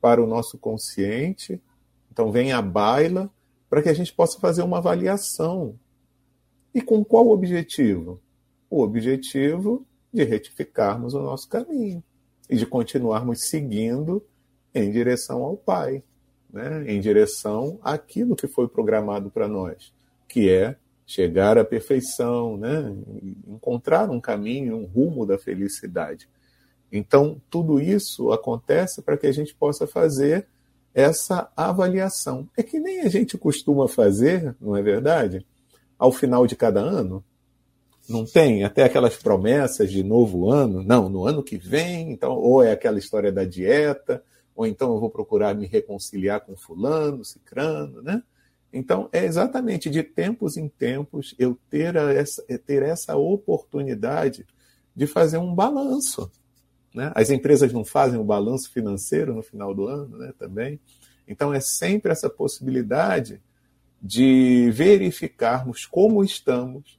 para 0.00 0.22
o 0.22 0.26
nosso 0.26 0.58
consciente, 0.58 1.62
então 2.10 2.32
vem 2.32 2.52
à 2.52 2.60
baila 2.60 3.30
para 3.70 3.80
que 3.80 3.88
a 3.88 3.94
gente 3.94 4.12
possa 4.12 4.40
fazer 4.40 4.62
uma 4.62 4.78
avaliação. 4.78 5.78
E 6.74 6.82
com 6.82 7.04
qual 7.04 7.28
objetivo? 7.28 8.20
O 8.68 8.82
objetivo 8.82 9.86
de 10.12 10.24
retificarmos 10.24 11.14
o 11.14 11.22
nosso 11.22 11.48
caminho 11.48 12.02
e 12.50 12.56
de 12.56 12.66
continuarmos 12.66 13.48
seguindo 13.48 14.24
em 14.74 14.90
direção 14.90 15.42
ao 15.42 15.56
Pai, 15.56 16.02
né? 16.52 16.84
em 16.90 17.00
direção 17.00 17.78
àquilo 17.82 18.34
que 18.34 18.48
foi 18.48 18.68
programado 18.68 19.30
para 19.30 19.46
nós, 19.46 19.94
que 20.28 20.50
é 20.50 20.76
chegar 21.06 21.56
à 21.56 21.64
perfeição, 21.64 22.56
né? 22.56 22.92
encontrar 23.46 24.10
um 24.10 24.20
caminho, 24.20 24.76
um 24.76 24.84
rumo 24.84 25.24
da 25.24 25.38
felicidade. 25.38 26.28
Então, 26.90 27.40
tudo 27.48 27.80
isso 27.80 28.32
acontece 28.32 29.00
para 29.02 29.16
que 29.16 29.26
a 29.26 29.32
gente 29.32 29.54
possa 29.54 29.86
fazer 29.86 30.46
essa 30.92 31.50
avaliação. 31.56 32.48
É 32.56 32.62
que 32.62 32.80
nem 32.80 33.00
a 33.00 33.08
gente 33.08 33.38
costuma 33.38 33.86
fazer, 33.86 34.56
não 34.60 34.76
é 34.76 34.82
verdade? 34.82 35.46
Ao 35.98 36.10
final 36.10 36.46
de 36.46 36.56
cada 36.56 36.80
ano. 36.80 37.24
Não 38.08 38.24
tem 38.24 38.64
até 38.64 38.84
aquelas 38.84 39.16
promessas 39.16 39.90
de 39.90 40.02
novo 40.02 40.50
ano, 40.50 40.82
não, 40.82 41.08
no 41.08 41.26
ano 41.26 41.42
que 41.42 41.58
vem, 41.58 42.12
então, 42.12 42.32
ou 42.36 42.62
é 42.62 42.70
aquela 42.70 42.98
história 42.98 43.32
da 43.32 43.44
dieta, 43.44 44.22
ou 44.54 44.64
então 44.64 44.94
eu 44.94 45.00
vou 45.00 45.10
procurar 45.10 45.54
me 45.54 45.66
reconciliar 45.66 46.40
com 46.40 46.56
fulano, 46.56 47.24
cicrano, 47.24 48.00
né? 48.02 48.22
Então, 48.72 49.08
é 49.12 49.24
exatamente 49.24 49.88
de 49.88 50.02
tempos 50.02 50.56
em 50.56 50.68
tempos 50.68 51.34
eu 51.38 51.58
ter 51.70 51.96
essa, 51.96 52.42
ter 52.66 52.82
essa 52.82 53.16
oportunidade 53.16 54.46
de 54.94 55.06
fazer 55.06 55.38
um 55.38 55.54
balanço. 55.54 56.30
Né? 56.94 57.12
As 57.14 57.30
empresas 57.30 57.72
não 57.72 57.84
fazem 57.84 58.18
o 58.18 58.24
balanço 58.24 58.70
financeiro 58.70 59.34
no 59.34 59.42
final 59.42 59.74
do 59.74 59.86
ano 59.86 60.18
né, 60.18 60.32
também. 60.38 60.80
Então, 61.26 61.52
é 61.52 61.60
sempre 61.60 62.12
essa 62.12 62.28
possibilidade 62.28 63.42
de 64.00 64.70
verificarmos 64.72 65.86
como 65.86 66.22
estamos 66.22 66.98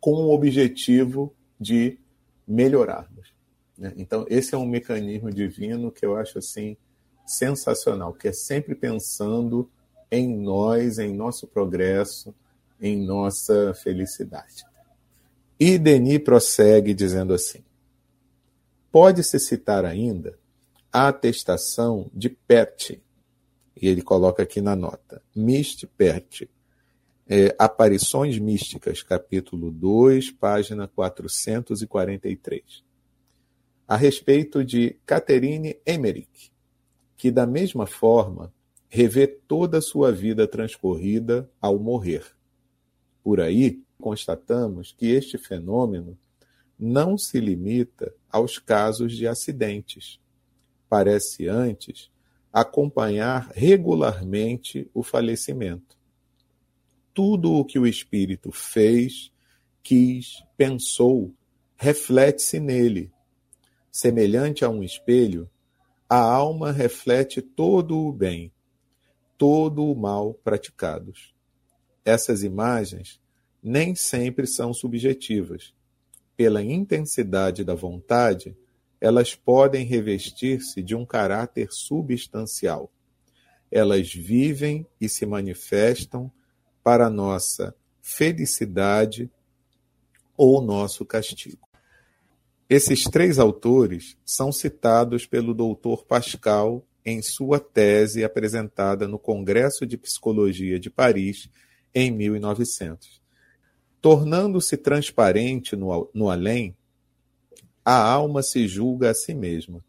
com 0.00 0.12
o 0.12 0.32
objetivo 0.32 1.34
de 1.58 1.98
melhorarmos. 2.46 3.34
Né? 3.76 3.92
Então, 3.96 4.24
esse 4.28 4.54
é 4.54 4.58
um 4.58 4.66
mecanismo 4.66 5.30
divino 5.30 5.90
que 5.90 6.04
eu 6.04 6.16
acho 6.16 6.38
assim 6.38 6.76
sensacional, 7.26 8.12
que 8.12 8.28
é 8.28 8.32
sempre 8.32 8.74
pensando 8.74 9.68
em 10.10 10.36
nós, 10.36 10.98
em 10.98 11.14
nosso 11.14 11.46
progresso, 11.46 12.34
em 12.80 13.04
nossa 13.04 13.74
felicidade. 13.74 14.64
E 15.58 15.78
Denis 15.78 16.18
prossegue 16.18 16.92
dizendo 16.94 17.32
assim: 17.32 17.64
Pode-se 18.92 19.38
citar 19.38 19.84
ainda 19.84 20.38
a 20.92 21.08
atestação 21.08 22.10
de 22.14 22.28
Perte, 22.28 23.02
e 23.80 23.88
ele 23.88 24.02
coloca 24.02 24.42
aqui 24.42 24.60
na 24.60 24.76
nota, 24.76 25.22
Mist 25.34 25.86
Perte, 25.96 26.48
é, 27.28 27.54
Aparições 27.58 28.38
Místicas, 28.38 29.02
capítulo 29.02 29.70
2, 29.70 30.30
página 30.30 30.86
443, 30.86 32.84
a 33.88 33.96
respeito 33.96 34.64
de 34.64 34.96
Catherine 35.04 35.76
Emmerich, 35.86 36.52
que 37.16 37.30
da 37.30 37.46
mesma 37.46 37.86
forma 37.86 38.52
revê 38.88 39.26
toda 39.26 39.78
a 39.78 39.82
sua 39.82 40.12
vida 40.12 40.46
transcorrida 40.46 41.50
ao 41.60 41.78
morrer. 41.78 42.24
Por 43.22 43.40
aí, 43.40 43.82
constatamos 44.00 44.92
que 44.92 45.06
este 45.06 45.38
fenômeno 45.38 46.16
não 46.78 47.16
se 47.16 47.40
limita 47.40 48.14
aos 48.30 48.58
casos 48.58 49.16
de 49.16 49.26
acidentes. 49.26 50.20
Parece 50.88 51.48
antes 51.48 52.10
acompanhar 52.52 53.50
regularmente 53.54 54.88
o 54.94 55.02
falecimento. 55.02 55.96
Tudo 57.12 57.52
o 57.52 57.64
que 57.64 57.78
o 57.78 57.86
espírito 57.86 58.52
fez, 58.52 59.32
quis, 59.82 60.42
pensou, 60.56 61.34
reflete-se 61.76 62.60
nele. 62.60 63.10
Semelhante 63.90 64.64
a 64.64 64.68
um 64.68 64.82
espelho, 64.82 65.50
a 66.08 66.18
alma 66.18 66.70
reflete 66.70 67.42
todo 67.42 67.98
o 67.98 68.12
bem, 68.12 68.52
todo 69.36 69.84
o 69.84 69.94
mal 69.94 70.34
praticados. 70.34 71.34
Essas 72.04 72.42
imagens 72.42 73.20
nem 73.62 73.94
sempre 73.94 74.46
são 74.46 74.72
subjetivas. 74.72 75.74
Pela 76.36 76.62
intensidade 76.62 77.64
da 77.64 77.74
vontade, 77.74 78.56
elas 79.00 79.34
podem 79.34 79.84
revestir-se 79.84 80.82
de 80.82 80.94
um 80.94 81.04
caráter 81.04 81.72
substancial. 81.72 82.90
Elas 83.70 84.12
vivem 84.12 84.86
e 85.00 85.08
se 85.08 85.26
manifestam 85.26 86.30
para 86.82 87.10
nossa 87.10 87.74
felicidade 88.00 89.30
ou 90.36 90.62
nosso 90.62 91.04
castigo. 91.04 91.66
Esses 92.68 93.04
três 93.04 93.38
autores 93.38 94.16
são 94.24 94.52
citados 94.52 95.26
pelo 95.26 95.54
doutor 95.54 96.04
Pascal 96.04 96.84
em 97.06 97.22
sua 97.22 97.60
tese 97.60 98.24
apresentada 98.24 99.06
no 99.06 99.16
Congresso 99.16 99.86
de 99.86 99.96
Psicologia 99.96 100.80
de 100.80 100.90
Paris 100.90 101.48
em 101.94 102.10
1900. 102.10 103.22
Tornando-se 104.02 104.76
transparente 104.76 105.76
no, 105.76 106.10
no 106.12 106.28
além, 106.28 106.76
a 107.84 107.96
alma 107.96 108.42
se 108.42 108.66
julga 108.66 109.10
a 109.10 109.14
si 109.14 109.32
mesma, 109.32 109.84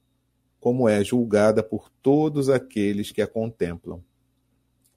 como 0.60 0.88
é 0.88 1.04
julgada 1.04 1.64
por 1.64 1.90
todos 2.04 2.50
aqueles 2.50 3.12
que 3.12 3.24
a 3.24 3.28
contemplam. 3.28 4.04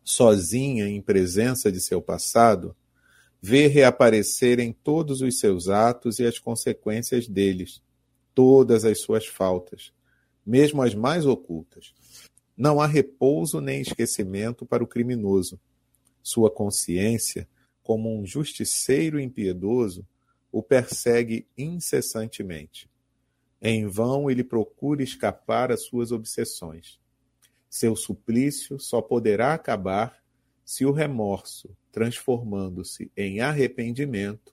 Sozinha 0.05 0.87
em 0.87 1.01
presença 1.01 1.73
de 1.73 1.81
seu 1.81 2.03
passado, 2.03 2.77
vê 3.41 3.67
reaparecerem 3.67 4.73
todos 4.73 5.23
os 5.23 5.39
seus 5.39 5.69
atos 5.69 6.19
e 6.19 6.27
as 6.27 6.39
consequências 6.39 7.27
deles, 7.27 7.83
todas 8.35 8.85
as 8.85 9.01
suas 9.01 9.27
faltas, 9.27 9.91
mesmo 10.51 10.83
as 10.83 10.97
mais 10.97 11.27
ocultas. 11.27 11.95
Não 12.57 12.81
há 12.81 12.87
repouso 12.87 13.61
nem 13.61 13.81
esquecimento 13.81 14.67
para 14.67 14.83
o 14.83 14.87
criminoso. 14.87 15.61
Sua 16.21 16.51
consciência, 16.51 17.49
como 17.85 18.13
um 18.13 18.27
justiceiro 18.27 19.21
impiedoso, 19.21 20.05
o 20.51 20.61
persegue 20.61 21.47
incessantemente. 21.57 22.91
Em 23.63 23.87
vão 23.87 24.29
ele 24.29 24.43
procura 24.43 25.05
escapar 25.05 25.71
às 25.71 25.85
suas 25.85 26.11
obsessões. 26.11 26.99
Seu 27.69 27.95
suplício 27.95 28.81
só 28.81 29.01
poderá 29.01 29.55
acabar 29.55 30.21
se 30.65 30.85
o 30.85 30.91
remorso, 30.91 31.71
transformando-se 31.93 33.09
em 33.17 33.41
arrependimento, 33.41 34.53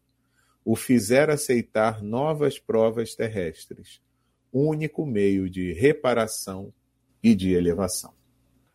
o 0.64 0.76
fizer 0.76 1.32
aceitar 1.32 2.04
novas 2.04 2.60
provas 2.60 3.16
terrestres, 3.16 4.00
único 4.58 5.06
meio 5.06 5.50
de 5.50 5.74
reparação 5.74 6.74
e 7.22 7.36
de 7.36 7.54
elevação. 7.54 8.13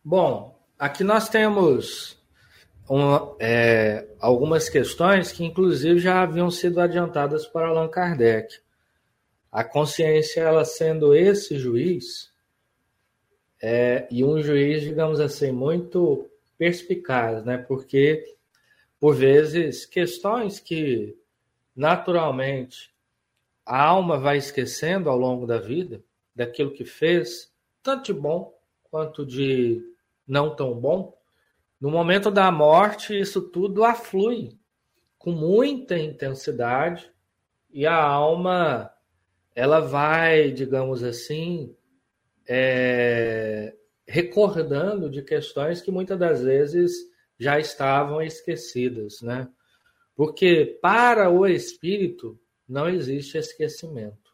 Bom, 0.03 0.59
aqui 0.77 1.03
nós 1.03 1.29
temos 1.29 2.21
um, 2.89 3.35
é, 3.39 4.07
algumas 4.19 4.69
questões 4.69 5.31
que, 5.31 5.43
inclusive, 5.43 5.99
já 5.99 6.21
haviam 6.21 6.51
sido 6.51 6.79
adiantadas 6.81 7.45
para 7.45 7.67
Allan 7.67 7.87
Kardec. 7.87 8.59
A 9.51 9.63
consciência, 9.63 10.41
ela 10.41 10.65
sendo 10.65 11.15
esse 11.15 11.57
juiz, 11.57 12.31
é, 13.61 14.07
e 14.11 14.23
um 14.25 14.41
juiz, 14.41 14.81
digamos 14.81 15.19
assim, 15.19 15.51
muito 15.51 16.29
perspicaz, 16.57 17.45
né? 17.45 17.57
Porque, 17.57 18.35
por 18.99 19.15
vezes, 19.15 19.85
questões 19.85 20.59
que 20.59 21.15
naturalmente 21.75 22.92
a 23.65 23.81
alma 23.83 24.17
vai 24.17 24.37
esquecendo 24.37 25.09
ao 25.09 25.17
longo 25.17 25.45
da 25.45 25.57
vida, 25.57 26.03
daquilo 26.35 26.73
que 26.73 26.85
fez, 26.85 27.53
tanto 27.81 28.13
de 28.13 28.13
bom 28.13 28.53
quanto 28.83 29.25
de 29.25 29.81
não 30.27 30.55
tão 30.55 30.79
bom, 30.79 31.17
no 31.79 31.91
momento 31.91 32.31
da 32.31 32.49
morte, 32.51 33.19
isso 33.19 33.41
tudo 33.41 33.83
aflui 33.83 34.57
com 35.17 35.31
muita 35.31 35.97
intensidade 35.97 37.11
e 37.69 37.85
a 37.85 38.01
alma 38.01 38.89
ela 39.55 39.79
vai, 39.79 40.51
digamos 40.51 41.03
assim, 41.03 41.75
é, 42.47 43.75
recordando 44.07 45.09
de 45.09 45.21
questões 45.21 45.81
que 45.81 45.91
muitas 45.91 46.17
das 46.17 46.41
vezes 46.41 46.93
já 47.37 47.59
estavam 47.59 48.21
esquecidas, 48.21 49.21
né? 49.21 49.47
Porque 50.15 50.79
para 50.81 51.29
o 51.29 51.45
espírito 51.45 52.39
não 52.73 52.89
existe 52.89 53.37
esquecimento. 53.37 54.33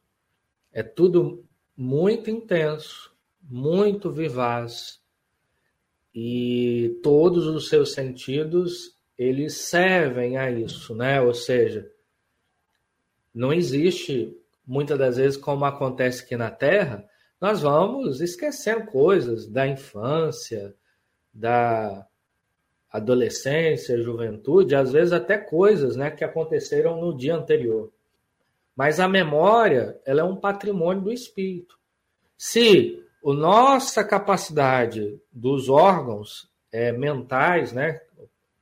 É 0.71 0.81
tudo 0.81 1.45
muito 1.75 2.29
intenso, 2.29 3.13
muito 3.43 4.09
vivaz 4.09 5.01
e 6.15 6.97
todos 7.03 7.45
os 7.47 7.67
seus 7.67 7.91
sentidos 7.91 8.97
eles 9.17 9.57
servem 9.57 10.37
a 10.37 10.49
isso, 10.49 10.95
né? 10.95 11.21
Ou 11.21 11.33
seja, 11.33 11.91
não 13.33 13.51
existe 13.51 14.33
muitas 14.65 14.97
das 14.97 15.17
vezes 15.17 15.35
como 15.35 15.65
acontece 15.65 16.23
aqui 16.23 16.37
na 16.37 16.49
Terra, 16.49 17.05
nós 17.41 17.59
vamos 17.59 18.21
esquecendo 18.21 18.85
coisas 18.85 19.47
da 19.47 19.67
infância, 19.67 20.73
da 21.33 22.07
adolescência, 22.89 24.01
juventude, 24.01 24.75
às 24.75 24.93
vezes 24.93 25.11
até 25.11 25.37
coisas, 25.37 25.97
né, 25.97 26.09
que 26.09 26.23
aconteceram 26.23 27.01
no 27.01 27.15
dia 27.15 27.35
anterior. 27.35 27.91
Mas 28.79 28.97
a 28.97 29.09
memória, 29.09 29.99
ela 30.05 30.21
é 30.21 30.23
um 30.23 30.37
patrimônio 30.37 31.03
do 31.03 31.11
espírito. 31.11 31.77
Se 32.37 33.03
a 33.21 33.33
nossa 33.33 34.05
capacidade 34.05 35.19
dos 35.29 35.67
órgãos 35.67 36.49
é, 36.71 36.89
mentais, 36.93 37.73
né, 37.73 37.99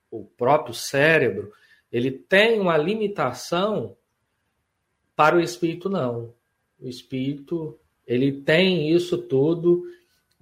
o 0.09 0.25
próprio 0.25 0.73
cérebro, 0.73 1.53
ele 1.91 2.09
tem 2.09 2.59
uma 2.59 2.75
limitação, 2.77 3.95
para 5.15 5.35
o 5.35 5.39
espírito 5.39 5.87
não. 5.87 6.33
O 6.79 6.87
espírito 6.87 7.79
ele 8.07 8.41
tem 8.41 8.91
isso 8.91 9.19
tudo 9.19 9.83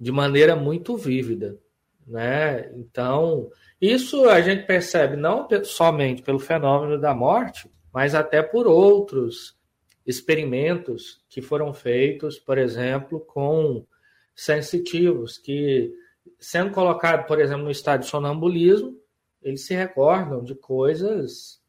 de 0.00 0.10
maneira 0.10 0.56
muito 0.56 0.96
vívida, 0.96 1.58
né? 2.06 2.72
Então 2.76 3.50
isso 3.78 4.26
a 4.26 4.40
gente 4.40 4.64
percebe 4.64 5.16
não 5.16 5.46
somente 5.64 6.22
pelo 6.22 6.38
fenômeno 6.38 6.98
da 6.98 7.14
morte, 7.14 7.70
mas 7.92 8.14
até 8.14 8.42
por 8.42 8.66
outros 8.66 9.54
experimentos 10.06 11.20
que 11.28 11.42
foram 11.42 11.74
feitos, 11.74 12.38
por 12.38 12.56
exemplo, 12.58 13.20
com 13.20 13.84
sensitivos, 14.34 15.36
que, 15.36 15.92
sendo 16.38 16.70
colocados, 16.70 17.26
por 17.26 17.40
exemplo, 17.40 17.64
no 17.64 17.70
estado 17.70 18.00
de 18.00 18.06
sonambulismo, 18.06 18.96
eles 19.42 19.66
se 19.66 19.74
recordam 19.74 20.44
de 20.44 20.54
coisas 20.54 21.60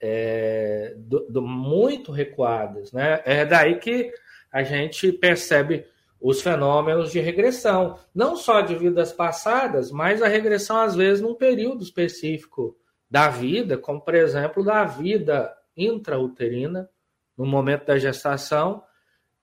é, 0.00 0.94
do, 0.96 1.26
do, 1.28 1.42
muito 1.42 2.12
recuadas. 2.12 2.92
Né? 2.92 3.20
É 3.24 3.44
daí 3.44 3.78
que 3.78 4.12
a 4.52 4.62
gente 4.62 5.10
percebe 5.12 5.86
os 6.20 6.40
fenômenos 6.40 7.10
de 7.10 7.20
regressão, 7.20 7.98
não 8.14 8.36
só 8.36 8.60
de 8.60 8.74
vidas 8.74 9.12
passadas, 9.12 9.90
mas 9.90 10.22
a 10.22 10.28
regressão, 10.28 10.78
às 10.78 10.94
vezes, 10.94 11.20
num 11.20 11.34
período 11.34 11.82
específico 11.82 12.76
da 13.10 13.28
vida, 13.28 13.76
como, 13.76 14.00
por 14.00 14.14
exemplo, 14.14 14.64
da 14.64 14.84
vida 14.84 15.54
intrauterina, 15.76 16.88
no 17.36 17.44
momento 17.44 17.86
da 17.86 17.98
gestação. 17.98 18.82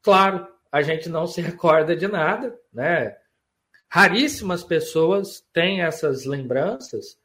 Claro, 0.01 0.47
a 0.71 0.82
gente 0.82 1.10
não 1.10 1.27
se 1.27 1.41
recorda 1.41 1.95
de 1.95 2.08
nada, 2.08 2.58
né? 2.73 3.17
Raríssimas 3.88 4.63
pessoas 4.63 5.45
têm 5.51 5.82
essas 5.82 6.25
lembranças, 6.25 7.19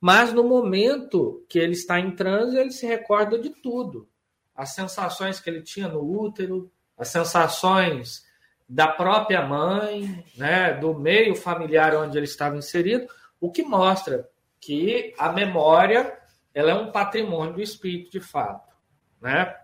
mas 0.00 0.32
no 0.32 0.44
momento 0.44 1.44
que 1.48 1.58
ele 1.58 1.72
está 1.72 1.98
em 1.98 2.12
transe, 2.12 2.56
ele 2.56 2.70
se 2.70 2.86
recorda 2.86 3.38
de 3.38 3.50
tudo. 3.50 4.08
As 4.54 4.74
sensações 4.74 5.40
que 5.40 5.50
ele 5.50 5.62
tinha 5.62 5.88
no 5.88 6.00
útero, 6.00 6.70
as 6.96 7.08
sensações 7.08 8.24
da 8.68 8.86
própria 8.86 9.44
mãe, 9.44 10.24
né, 10.36 10.72
do 10.74 10.94
meio 10.94 11.34
familiar 11.34 11.94
onde 11.96 12.16
ele 12.16 12.26
estava 12.26 12.56
inserido, 12.56 13.06
o 13.40 13.50
que 13.50 13.62
mostra 13.62 14.28
que 14.60 15.12
a 15.18 15.32
memória 15.32 16.16
ela 16.54 16.70
é 16.70 16.74
um 16.74 16.92
patrimônio 16.92 17.54
do 17.54 17.62
espírito 17.62 18.12
de 18.12 18.20
fato, 18.20 18.74
né? 19.20 19.56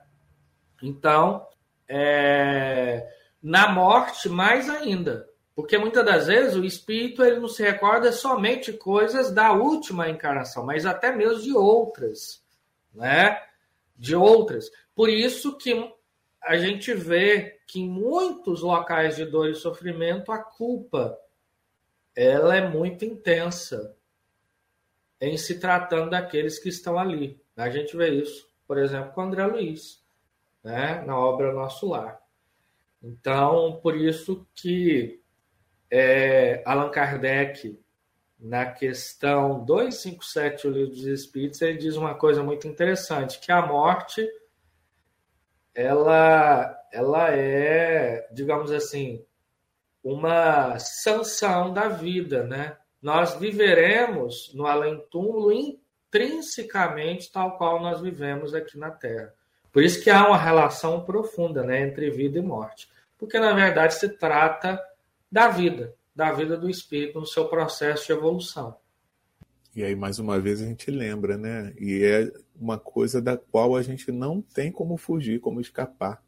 Então, 0.83 1.47
é, 1.88 3.09
na 3.43 3.73
morte 3.73 4.29
mais 4.29 4.69
ainda, 4.69 5.29
porque 5.55 5.77
muitas 5.77 6.05
das 6.05 6.27
vezes 6.27 6.55
o 6.55 6.64
espírito 6.64 7.25
ele 7.25 7.41
não 7.41 7.49
se 7.49 7.62
recorda 7.62 8.12
somente 8.12 8.73
coisas 8.73 9.31
da 9.33 9.53
última 9.53 10.09
encarnação, 10.09 10.64
mas 10.64 10.87
até 10.87 11.11
mesmo 11.11 11.43
de 11.43 11.53
outras, 11.53 12.45
né? 12.95 13.43
De 13.97 14.14
outras. 14.14 14.71
Por 14.95 15.09
isso 15.09 15.57
que 15.59 15.93
a 16.41 16.57
gente 16.57 16.95
vê 16.95 17.61
que 17.67 17.81
em 17.81 17.88
muitos 17.88 18.62
locais 18.62 19.17
de 19.17 19.25
dor 19.25 19.51
e 19.51 19.55
sofrimento 19.55 20.31
a 20.31 20.38
culpa 20.38 21.19
ela 22.14 22.57
é 22.57 22.69
muito 22.69 23.05
intensa 23.05 23.97
em 25.21 25.37
se 25.37 25.59
tratando 25.59 26.11
daqueles 26.11 26.59
que 26.59 26.69
estão 26.69 26.99
ali. 26.99 27.41
A 27.57 27.69
gente 27.71 27.97
vê 27.97 28.11
isso, 28.11 28.49
por 28.67 28.79
exemplo, 28.79 29.12
com 29.12 29.23
André 29.23 29.47
Luiz, 29.47 30.03
né? 30.68 31.02
Na 31.07 31.18
obra 31.18 31.50
Nosso 31.50 31.88
Lar. 31.88 32.20
Então, 33.02 33.81
por 33.83 33.96
isso 33.96 34.46
que 34.54 35.22
é, 35.90 36.62
Allan 36.66 36.90
Kardec, 36.90 37.81
na 38.38 38.66
questão 38.66 39.64
257 39.64 40.68
do 40.68 40.74
Livro 40.74 40.90
dos 40.90 41.07
Espíritos, 41.07 41.62
ele 41.62 41.78
diz 41.78 41.96
uma 41.96 42.14
coisa 42.14 42.42
muito 42.42 42.68
interessante, 42.68 43.40
que 43.40 43.50
a 43.50 43.64
morte 43.64 44.28
ela, 45.74 46.78
ela 46.92 47.31
é, 47.31 48.28
digamos 48.31 48.70
assim, 48.70 49.24
uma 50.04 50.78
sanção 50.78 51.72
da 51.72 51.88
vida, 51.88 52.44
né? 52.44 52.76
Nós 53.00 53.37
viveremos 53.37 54.52
no 54.54 54.66
além-túmulo 54.66 55.50
intrinsecamente 55.50 57.33
tal 57.33 57.57
qual 57.57 57.81
nós 57.81 58.02
vivemos 58.02 58.54
aqui 58.54 58.76
na 58.76 58.90
Terra. 58.90 59.38
Por 59.72 59.83
isso 59.83 60.02
que 60.02 60.11
há 60.11 60.26
uma 60.26 60.38
relação 60.38 61.04
profunda 61.04 61.62
né, 61.62 61.83
entre 61.83 62.11
vida 62.11 62.38
e 62.38 62.42
morte. 62.42 62.88
Porque, 63.18 63.38
na 63.38 63.52
verdade, 63.52 63.94
se 63.94 64.09
trata 64.09 64.81
da 65.31 65.48
vida, 65.48 65.94
da 66.14 66.33
vida 66.33 66.57
do 66.57 66.70
espírito 66.70 67.20
no 67.20 67.26
seu 67.26 67.46
processo 67.46 68.07
de 68.07 68.12
evolução. 68.12 68.76
E 69.74 69.85
aí, 69.85 69.94
mais 69.94 70.18
uma 70.18 70.40
vez, 70.40 70.62
a 70.62 70.66
gente 70.66 70.90
lembra, 70.90 71.37
né? 71.37 71.72
E 71.78 72.02
é 72.02 72.33
uma 72.59 72.78
coisa 72.78 73.20
da 73.20 73.37
qual 73.37 73.76
a 73.76 73.83
gente 73.83 74.11
não 74.11 74.40
tem 74.40 74.72
como 74.72 74.96
fugir, 74.96 75.40
como 75.40 75.61
escapar. 75.61 76.22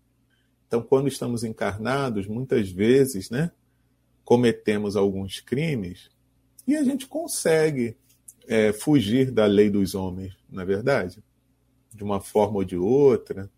Então, 0.66 0.82
quando 0.82 1.08
estamos 1.08 1.42
encarnados, 1.42 2.26
muitas 2.26 2.70
vezes, 2.70 3.30
né? 3.30 3.50
Cometemos 4.24 4.94
alguns 4.94 5.40
crimes 5.40 6.10
e 6.66 6.76
a 6.76 6.84
gente 6.84 7.08
consegue 7.08 7.96
é, 8.46 8.72
fugir 8.72 9.32
da 9.32 9.46
lei 9.46 9.68
dos 9.68 9.96
homens, 9.96 10.36
na 10.48 10.62
é 10.62 10.64
verdade? 10.64 11.22
De 11.92 12.04
uma 12.04 12.20
forma 12.20 12.56
ou 12.56 12.64
de 12.64 12.76
outra. 12.76 13.50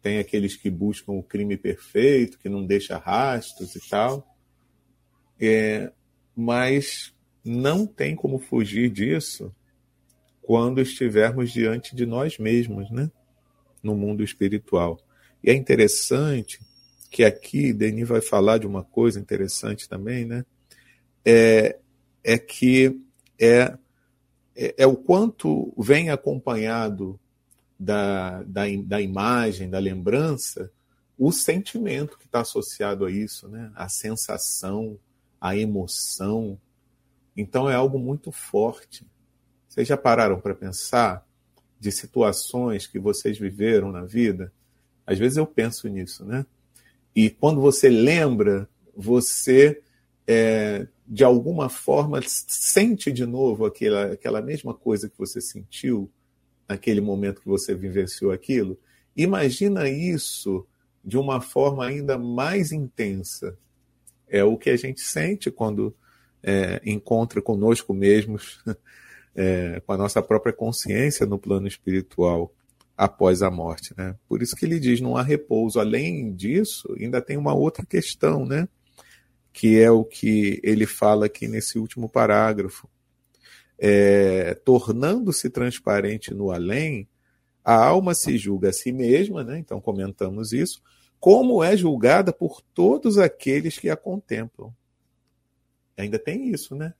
Tem 0.00 0.18
aqueles 0.18 0.56
que 0.56 0.70
buscam 0.70 1.12
o 1.12 1.22
crime 1.22 1.56
perfeito, 1.56 2.38
que 2.38 2.48
não 2.48 2.66
deixa 2.66 2.98
rastros 2.98 3.74
e 3.76 3.88
tal. 3.88 4.26
É, 5.40 5.92
mas 6.36 7.14
não 7.44 7.86
tem 7.86 8.14
como 8.14 8.38
fugir 8.38 8.90
disso 8.90 9.54
quando 10.40 10.80
estivermos 10.80 11.52
diante 11.52 11.94
de 11.94 12.04
nós 12.04 12.38
mesmos, 12.38 12.90
né? 12.90 13.10
No 13.82 13.96
mundo 13.96 14.22
espiritual. 14.22 15.00
E 15.42 15.50
é 15.50 15.54
interessante 15.54 16.60
que 17.10 17.24
aqui 17.24 17.72
Denis 17.72 18.08
vai 18.08 18.20
falar 18.20 18.58
de 18.58 18.66
uma 18.66 18.82
coisa 18.82 19.20
interessante 19.20 19.88
também, 19.88 20.24
né? 20.24 20.44
É, 21.24 21.78
é 22.24 22.38
que 22.38 23.00
é, 23.38 23.76
é, 24.56 24.74
é 24.78 24.86
o 24.86 24.96
quanto 24.96 25.72
vem 25.76 26.10
acompanhado 26.10 27.18
da, 27.82 28.42
da, 28.44 28.62
da 28.84 29.00
imagem, 29.00 29.68
da 29.68 29.80
lembrança, 29.80 30.70
o 31.18 31.32
sentimento 31.32 32.16
que 32.16 32.26
está 32.26 32.40
associado 32.40 33.04
a 33.04 33.10
isso, 33.10 33.48
né? 33.48 33.72
a 33.74 33.88
sensação, 33.88 34.98
a 35.40 35.56
emoção. 35.56 36.58
Então 37.36 37.68
é 37.68 37.74
algo 37.74 37.98
muito 37.98 38.30
forte. 38.30 39.04
Vocês 39.68 39.88
já 39.88 39.96
pararam 39.96 40.40
para 40.40 40.54
pensar 40.54 41.26
de 41.78 41.90
situações 41.90 42.86
que 42.86 43.00
vocês 43.00 43.36
viveram 43.36 43.90
na 43.90 44.04
vida? 44.04 44.52
Às 45.04 45.18
vezes 45.18 45.36
eu 45.36 45.46
penso 45.46 45.88
nisso, 45.88 46.24
né? 46.24 46.46
E 47.14 47.28
quando 47.28 47.60
você 47.60 47.88
lembra, 47.90 48.68
você 48.96 49.82
é, 50.26 50.86
de 51.06 51.24
alguma 51.24 51.68
forma 51.68 52.20
sente 52.24 53.10
de 53.10 53.26
novo 53.26 53.66
aquela, 53.66 54.12
aquela 54.12 54.40
mesma 54.40 54.72
coisa 54.72 55.08
que 55.08 55.18
você 55.18 55.40
sentiu 55.40 56.10
naquele 56.72 57.00
momento 57.00 57.42
que 57.42 57.48
você 57.48 57.74
vivenciou 57.74 58.32
aquilo. 58.32 58.78
Imagina 59.16 59.88
isso 59.88 60.66
de 61.04 61.18
uma 61.18 61.40
forma 61.40 61.84
ainda 61.84 62.16
mais 62.16 62.72
intensa 62.72 63.56
é 64.32 64.42
o 64.42 64.56
que 64.56 64.70
a 64.70 64.76
gente 64.76 65.02
sente 65.02 65.50
quando 65.50 65.94
é, 66.42 66.80
encontra 66.86 67.42
conosco 67.42 67.92
mesmos, 67.92 68.58
é, 69.36 69.80
com 69.84 69.92
a 69.92 69.98
nossa 69.98 70.22
própria 70.22 70.54
consciência 70.54 71.26
no 71.26 71.38
plano 71.38 71.68
espiritual 71.68 72.50
após 72.96 73.42
a 73.42 73.50
morte. 73.50 73.92
Né? 73.96 74.16
Por 74.26 74.40
isso 74.40 74.56
que 74.56 74.64
ele 74.64 74.80
diz: 74.80 75.02
não 75.02 75.18
há 75.18 75.22
repouso. 75.22 75.78
Além 75.78 76.32
disso, 76.32 76.96
ainda 76.98 77.20
tem 77.20 77.36
uma 77.36 77.52
outra 77.52 77.84
questão, 77.84 78.46
né? 78.46 78.66
que 79.52 79.78
é 79.78 79.90
o 79.90 80.02
que 80.02 80.58
ele 80.64 80.86
fala 80.86 81.26
aqui 81.26 81.46
nesse 81.46 81.78
último 81.78 82.08
parágrafo. 82.08 82.88
É, 83.84 84.54
Tornando-se 84.54 85.50
transparente 85.50 86.32
no 86.32 86.52
além, 86.52 87.08
a 87.64 87.74
alma 87.74 88.14
se 88.14 88.38
julga 88.38 88.68
a 88.68 88.72
si 88.72 88.92
mesma, 88.92 89.42
né? 89.42 89.58
então 89.58 89.80
comentamos 89.80 90.52
isso, 90.52 90.80
como 91.18 91.64
é 91.64 91.76
julgada 91.76 92.32
por 92.32 92.60
todos 92.60 93.18
aqueles 93.18 93.76
que 93.78 93.90
a 93.90 93.96
contemplam. 93.96 94.72
Ainda 95.96 96.16
tem 96.16 96.48
isso, 96.48 96.76
né? 96.76 96.94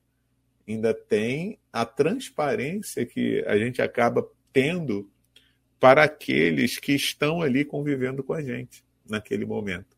Ainda 0.67 0.93
tem 0.93 1.57
a 1.73 1.85
transparência 1.85 3.07
que 3.07 3.45
a 3.47 3.57
gente 3.57 3.81
acaba 3.81 4.29
tendo 4.53 5.09
para 5.79 6.05
aqueles 6.05 6.79
que 6.79 6.93
estão 6.93 7.43
ali 7.43 7.65
convivendo 7.65 8.25
com 8.25 8.33
a 8.33 8.43
gente 8.43 8.85
naquele 9.09 9.45
momento. 9.45 9.97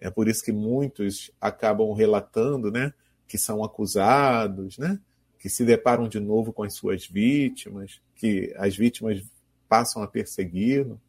É 0.00 0.10
por 0.10 0.28
isso 0.28 0.44
que 0.44 0.52
muitos 0.52 1.30
acabam 1.40 1.92
relatando, 1.92 2.70
né, 2.70 2.92
que 3.26 3.38
são 3.38 3.64
acusados, 3.64 4.76
né, 4.78 5.00
que 5.46 5.50
se 5.50 5.64
deparam 5.64 6.08
de 6.08 6.18
novo 6.18 6.52
com 6.52 6.64
as 6.64 6.74
suas 6.74 7.06
vítimas, 7.06 8.00
que 8.16 8.52
as 8.56 8.76
vítimas 8.76 9.22
passam 9.68 10.02
a 10.02 10.08
persegui-lo 10.08 11.00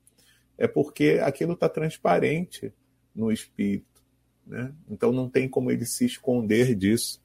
é 0.60 0.68
porque 0.68 1.20
aquilo 1.24 1.54
está 1.54 1.68
transparente 1.68 2.72
no 3.16 3.32
espírito. 3.32 4.04
Né? 4.46 4.72
Então 4.88 5.12
não 5.12 5.28
tem 5.28 5.50
como 5.50 5.72
ele 5.72 5.88
se 5.88 6.06
esconder 6.06 6.76
disso. 6.76 7.20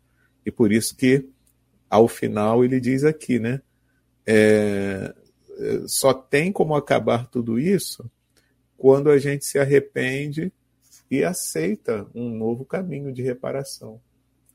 E 0.47 0.51
por 0.51 0.73
isso 0.73 0.97
que, 0.97 1.29
ao 1.87 2.09
final, 2.09 2.65
ele 2.65 2.81
diz 2.81 3.05
aqui, 3.05 3.39
né? 3.39 3.61
É, 4.25 5.15
só 5.87 6.15
tem 6.15 6.51
como 6.51 6.75
acabar 6.75 7.27
tudo 7.27 7.59
isso 7.59 8.11
quando 8.79 9.11
a 9.11 9.19
gente 9.19 9.45
se 9.45 9.59
arrepende 9.59 10.51
e 11.11 11.23
aceita 11.23 12.07
um 12.15 12.31
novo 12.31 12.65
caminho 12.65 13.13
de 13.13 13.21
reparação. 13.21 14.01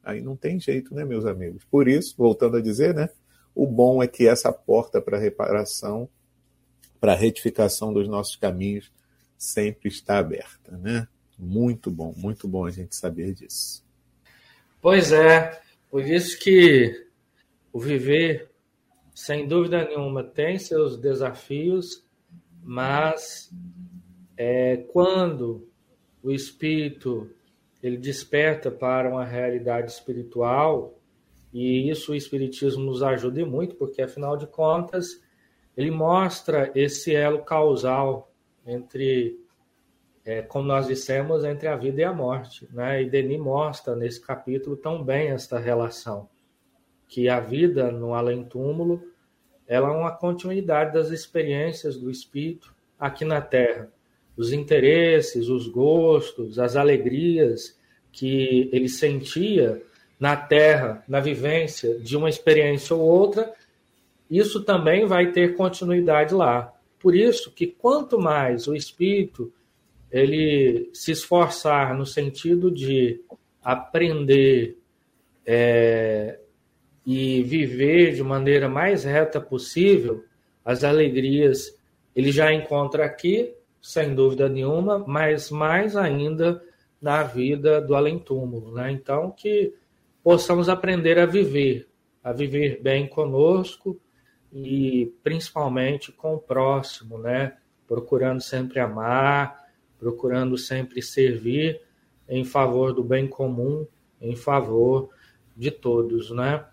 Aí 0.08 0.22
não 0.22 0.38
tem 0.38 0.58
jeito, 0.58 0.96
né, 0.96 1.04
meus 1.04 1.26
amigos? 1.26 1.65
Por 1.65 1.86
isso, 1.86 2.15
voltando 2.17 2.56
a 2.56 2.62
dizer, 2.62 2.96
né? 2.96 3.10
O 3.54 3.67
bom 3.67 4.02
é 4.02 4.08
que 4.08 4.26
essa 4.26 4.54
porta 4.54 5.02
para 5.02 5.17
reparação 5.17 6.08
para 6.98 7.13
retificação 7.13 7.91
dos 7.91 8.08
nossos 8.08 8.38
caminhos 8.38 8.89
sempre 9.38 9.89
está 9.89 10.17
aberta, 10.17 10.78
né? 10.78 11.10
Muito 11.38 11.91
bom, 11.91 12.13
muito 12.15 12.48
bom 12.48 12.65
a 12.65 12.72
gente 12.72 12.96
saber 12.96 13.34
disso. 13.34 13.84
Pois 14.82 15.12
é, 15.12 15.62
por 15.91 16.06
isso 16.06 16.39
que 16.39 17.06
o 17.74 17.80
viver, 17.80 18.50
sem 19.13 19.46
dúvida 19.46 19.84
nenhuma, 19.84 20.24
tem 20.24 20.58
seus 20.58 20.98
desafios, 20.98 22.02
mas 22.63 23.52
é, 24.38 24.78
quando 24.78 25.67
o 26.24 26.32
espírito 26.32 27.30
ele 27.88 27.97
desperta 27.97 28.69
para 28.69 29.10
uma 29.10 29.26
realidade 29.26 29.91
espiritual, 29.91 31.00
e 31.54 31.89
isso 31.89 32.12
o 32.12 32.15
espiritismo 32.15 32.84
nos 32.84 33.02
ajuda 33.02 33.45
muito, 33.45 33.76
porque 33.76 34.02
afinal 34.02 34.38
de 34.38 34.45
contas 34.45 35.21
ele 35.76 35.91
mostra 35.91 36.71
esse 36.76 37.15
elo 37.15 37.43
causal 37.43 38.32
entre 38.65 39.39
é, 40.26 40.41
como 40.41 40.67
nós 40.67 40.88
dissemos, 40.88 41.45
entre 41.45 41.69
a 41.69 41.76
vida 41.78 42.02
e 42.02 42.04
a 42.04 42.12
morte. 42.12 42.67
Né? 42.73 43.04
E 43.04 43.10
Denis 43.10 43.39
mostra 43.39 43.95
nesse 43.95 44.19
capítulo 44.19 44.76
tão 44.76 45.02
bem 45.02 45.30
esta 45.30 45.58
relação, 45.58 46.28
que 47.08 47.30
a 47.30 47.39
vida 47.39 47.91
no 47.91 48.13
além-túmulo 48.13 49.02
ela 49.65 49.89
é 49.89 49.91
uma 49.91 50.12
continuidade 50.12 50.93
das 50.93 51.12
experiências 51.12 51.97
do 51.97 52.10
espírito 52.10 52.73
aqui 53.00 53.23
na 53.23 53.41
Terra. 53.41 53.91
Os 54.36 54.52
interesses, 54.52 55.47
os 55.47 55.67
gostos, 55.67 56.60
as 56.60 56.76
alegrias 56.76 57.77
que 58.18 58.68
ele 58.74 58.90
sentia 58.90 59.80
na 60.20 60.36
Terra, 60.36 61.04
na 61.08 61.20
vivência 61.20 62.00
de 62.00 62.18
uma 62.18 62.28
experiência 62.28 62.96
ou 62.96 63.02
outra, 63.04 63.54
isso 64.30 64.64
também 64.64 65.06
vai 65.06 65.32
ter 65.32 65.56
continuidade 65.56 66.34
lá. 66.34 66.74
Por 67.00 67.16
isso 67.16 67.52
que 67.52 67.68
quanto 67.68 68.20
mais 68.20 68.68
o 68.68 68.76
espírito 68.76 69.54
ele 70.12 70.90
se 70.94 71.12
esforçar 71.12 71.96
no 71.96 72.08
sentido 72.08 72.72
de 72.72 73.22
aprender 73.64 74.78
é, 75.46 76.40
e 77.06 77.44
viver 77.44 78.16
de 78.16 78.24
maneira 78.24 78.68
mais 78.68 79.04
reta 79.04 79.40
possível, 79.40 80.24
as 80.66 80.84
alegrias 80.84 81.78
ele 82.16 82.32
já 82.32 82.52
encontra 82.52 83.06
aqui, 83.06 83.54
sem 83.80 84.16
dúvida 84.16 84.50
nenhuma, 84.50 85.06
mas 85.06 85.52
mais 85.52 85.96
ainda 85.96 86.64
na 87.02 87.24
vida 87.24 87.80
do 87.82 87.96
além-túmulo. 87.96 88.74
Né? 88.74 88.92
Então, 88.92 89.32
que 89.32 89.74
possamos 90.24 90.70
aprender 90.70 91.20
a 91.20 91.26
viver, 91.26 91.88
a 92.24 92.32
viver 92.32 92.82
bem 92.82 93.08
conosco 93.08 94.00
e 94.52 95.14
principalmente 95.24 96.12
com 96.12 96.36
o 96.36 96.40
próximo, 96.40 97.18
né? 97.18 97.58
procurando 97.88 98.42
sempre 98.42 98.80
amar, 98.80 99.66
procurando 99.98 100.58
sempre 100.58 101.02
servir 101.02 101.82
em 102.28 102.44
favor 102.44 102.94
do 102.94 103.04
bem 103.04 103.28
comum, 103.28 103.88
em 104.20 104.36
favor 104.36 105.10
de 105.56 105.72
todos, 105.72 106.30
né? 106.32 106.66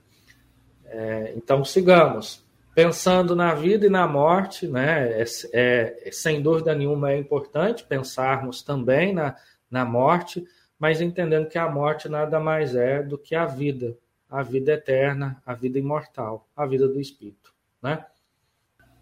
É, 0.86 1.32
então 1.36 1.64
sigamos 1.64 2.44
pensando 2.74 3.34
na 3.36 3.54
vida 3.54 3.86
e 3.86 3.90
na 3.90 4.06
morte, 4.06 4.66
né? 4.66 5.22
É, 5.22 5.24
é, 5.52 6.10
sem 6.10 6.42
dúvida 6.42 6.74
nenhuma 6.74 7.12
é 7.12 7.18
importante 7.18 7.84
pensarmos 7.84 8.62
também 8.62 9.14
na, 9.14 9.36
na 9.74 9.84
morte, 9.84 10.46
mas 10.78 11.00
entendendo 11.00 11.48
que 11.48 11.58
a 11.58 11.68
morte 11.68 12.08
nada 12.08 12.38
mais 12.38 12.76
é 12.76 13.02
do 13.02 13.18
que 13.18 13.34
a 13.34 13.44
vida, 13.44 13.98
a 14.30 14.40
vida 14.40 14.72
eterna, 14.72 15.42
a 15.44 15.52
vida 15.52 15.80
imortal, 15.80 16.48
a 16.54 16.64
vida 16.64 16.86
do 16.86 17.00
espírito, 17.00 17.52
né? 17.82 18.06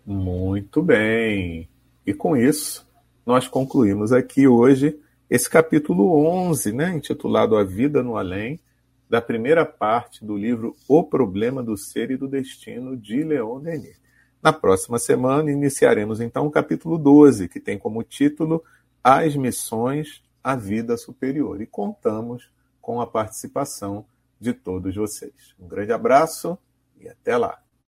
Muito 0.06 0.82
bem. 0.82 1.68
E 2.06 2.14
com 2.14 2.34
isso, 2.34 2.88
nós 3.26 3.46
concluímos 3.46 4.12
aqui 4.14 4.48
hoje 4.48 4.98
esse 5.28 5.48
capítulo 5.48 6.26
11, 6.26 6.72
né, 6.72 6.96
intitulado 6.96 7.54
A 7.56 7.62
Vida 7.62 8.02
no 8.02 8.16
Além, 8.16 8.58
da 9.08 9.20
primeira 9.20 9.66
parte 9.66 10.24
do 10.24 10.38
livro 10.38 10.74
O 10.88 11.04
Problema 11.04 11.62
do 11.62 11.76
Ser 11.76 12.10
e 12.10 12.16
do 12.16 12.26
Destino, 12.26 12.96
de 12.96 13.22
Leon 13.22 13.60
Denis. 13.60 14.00
Na 14.42 14.54
próxima 14.54 14.98
semana, 14.98 15.52
iniciaremos 15.52 16.18
então 16.18 16.46
o 16.46 16.50
capítulo 16.50 16.96
12, 16.96 17.46
que 17.46 17.60
tem 17.60 17.78
como 17.78 18.02
título 18.02 18.64
As 19.04 19.36
Missões 19.36 20.22
à 20.42 20.56
Vida 20.56 20.96
Superior. 20.96 21.60
E 21.60 21.66
contamos 21.66 22.50
com 22.80 23.00
a 23.00 23.06
participação 23.06 24.04
de 24.40 24.52
todos 24.52 24.94
vocês. 24.94 25.54
Um 25.58 25.68
grande 25.68 25.92
abraço 25.92 26.58
e 27.00 27.08
até 27.08 27.36
lá! 27.36 27.62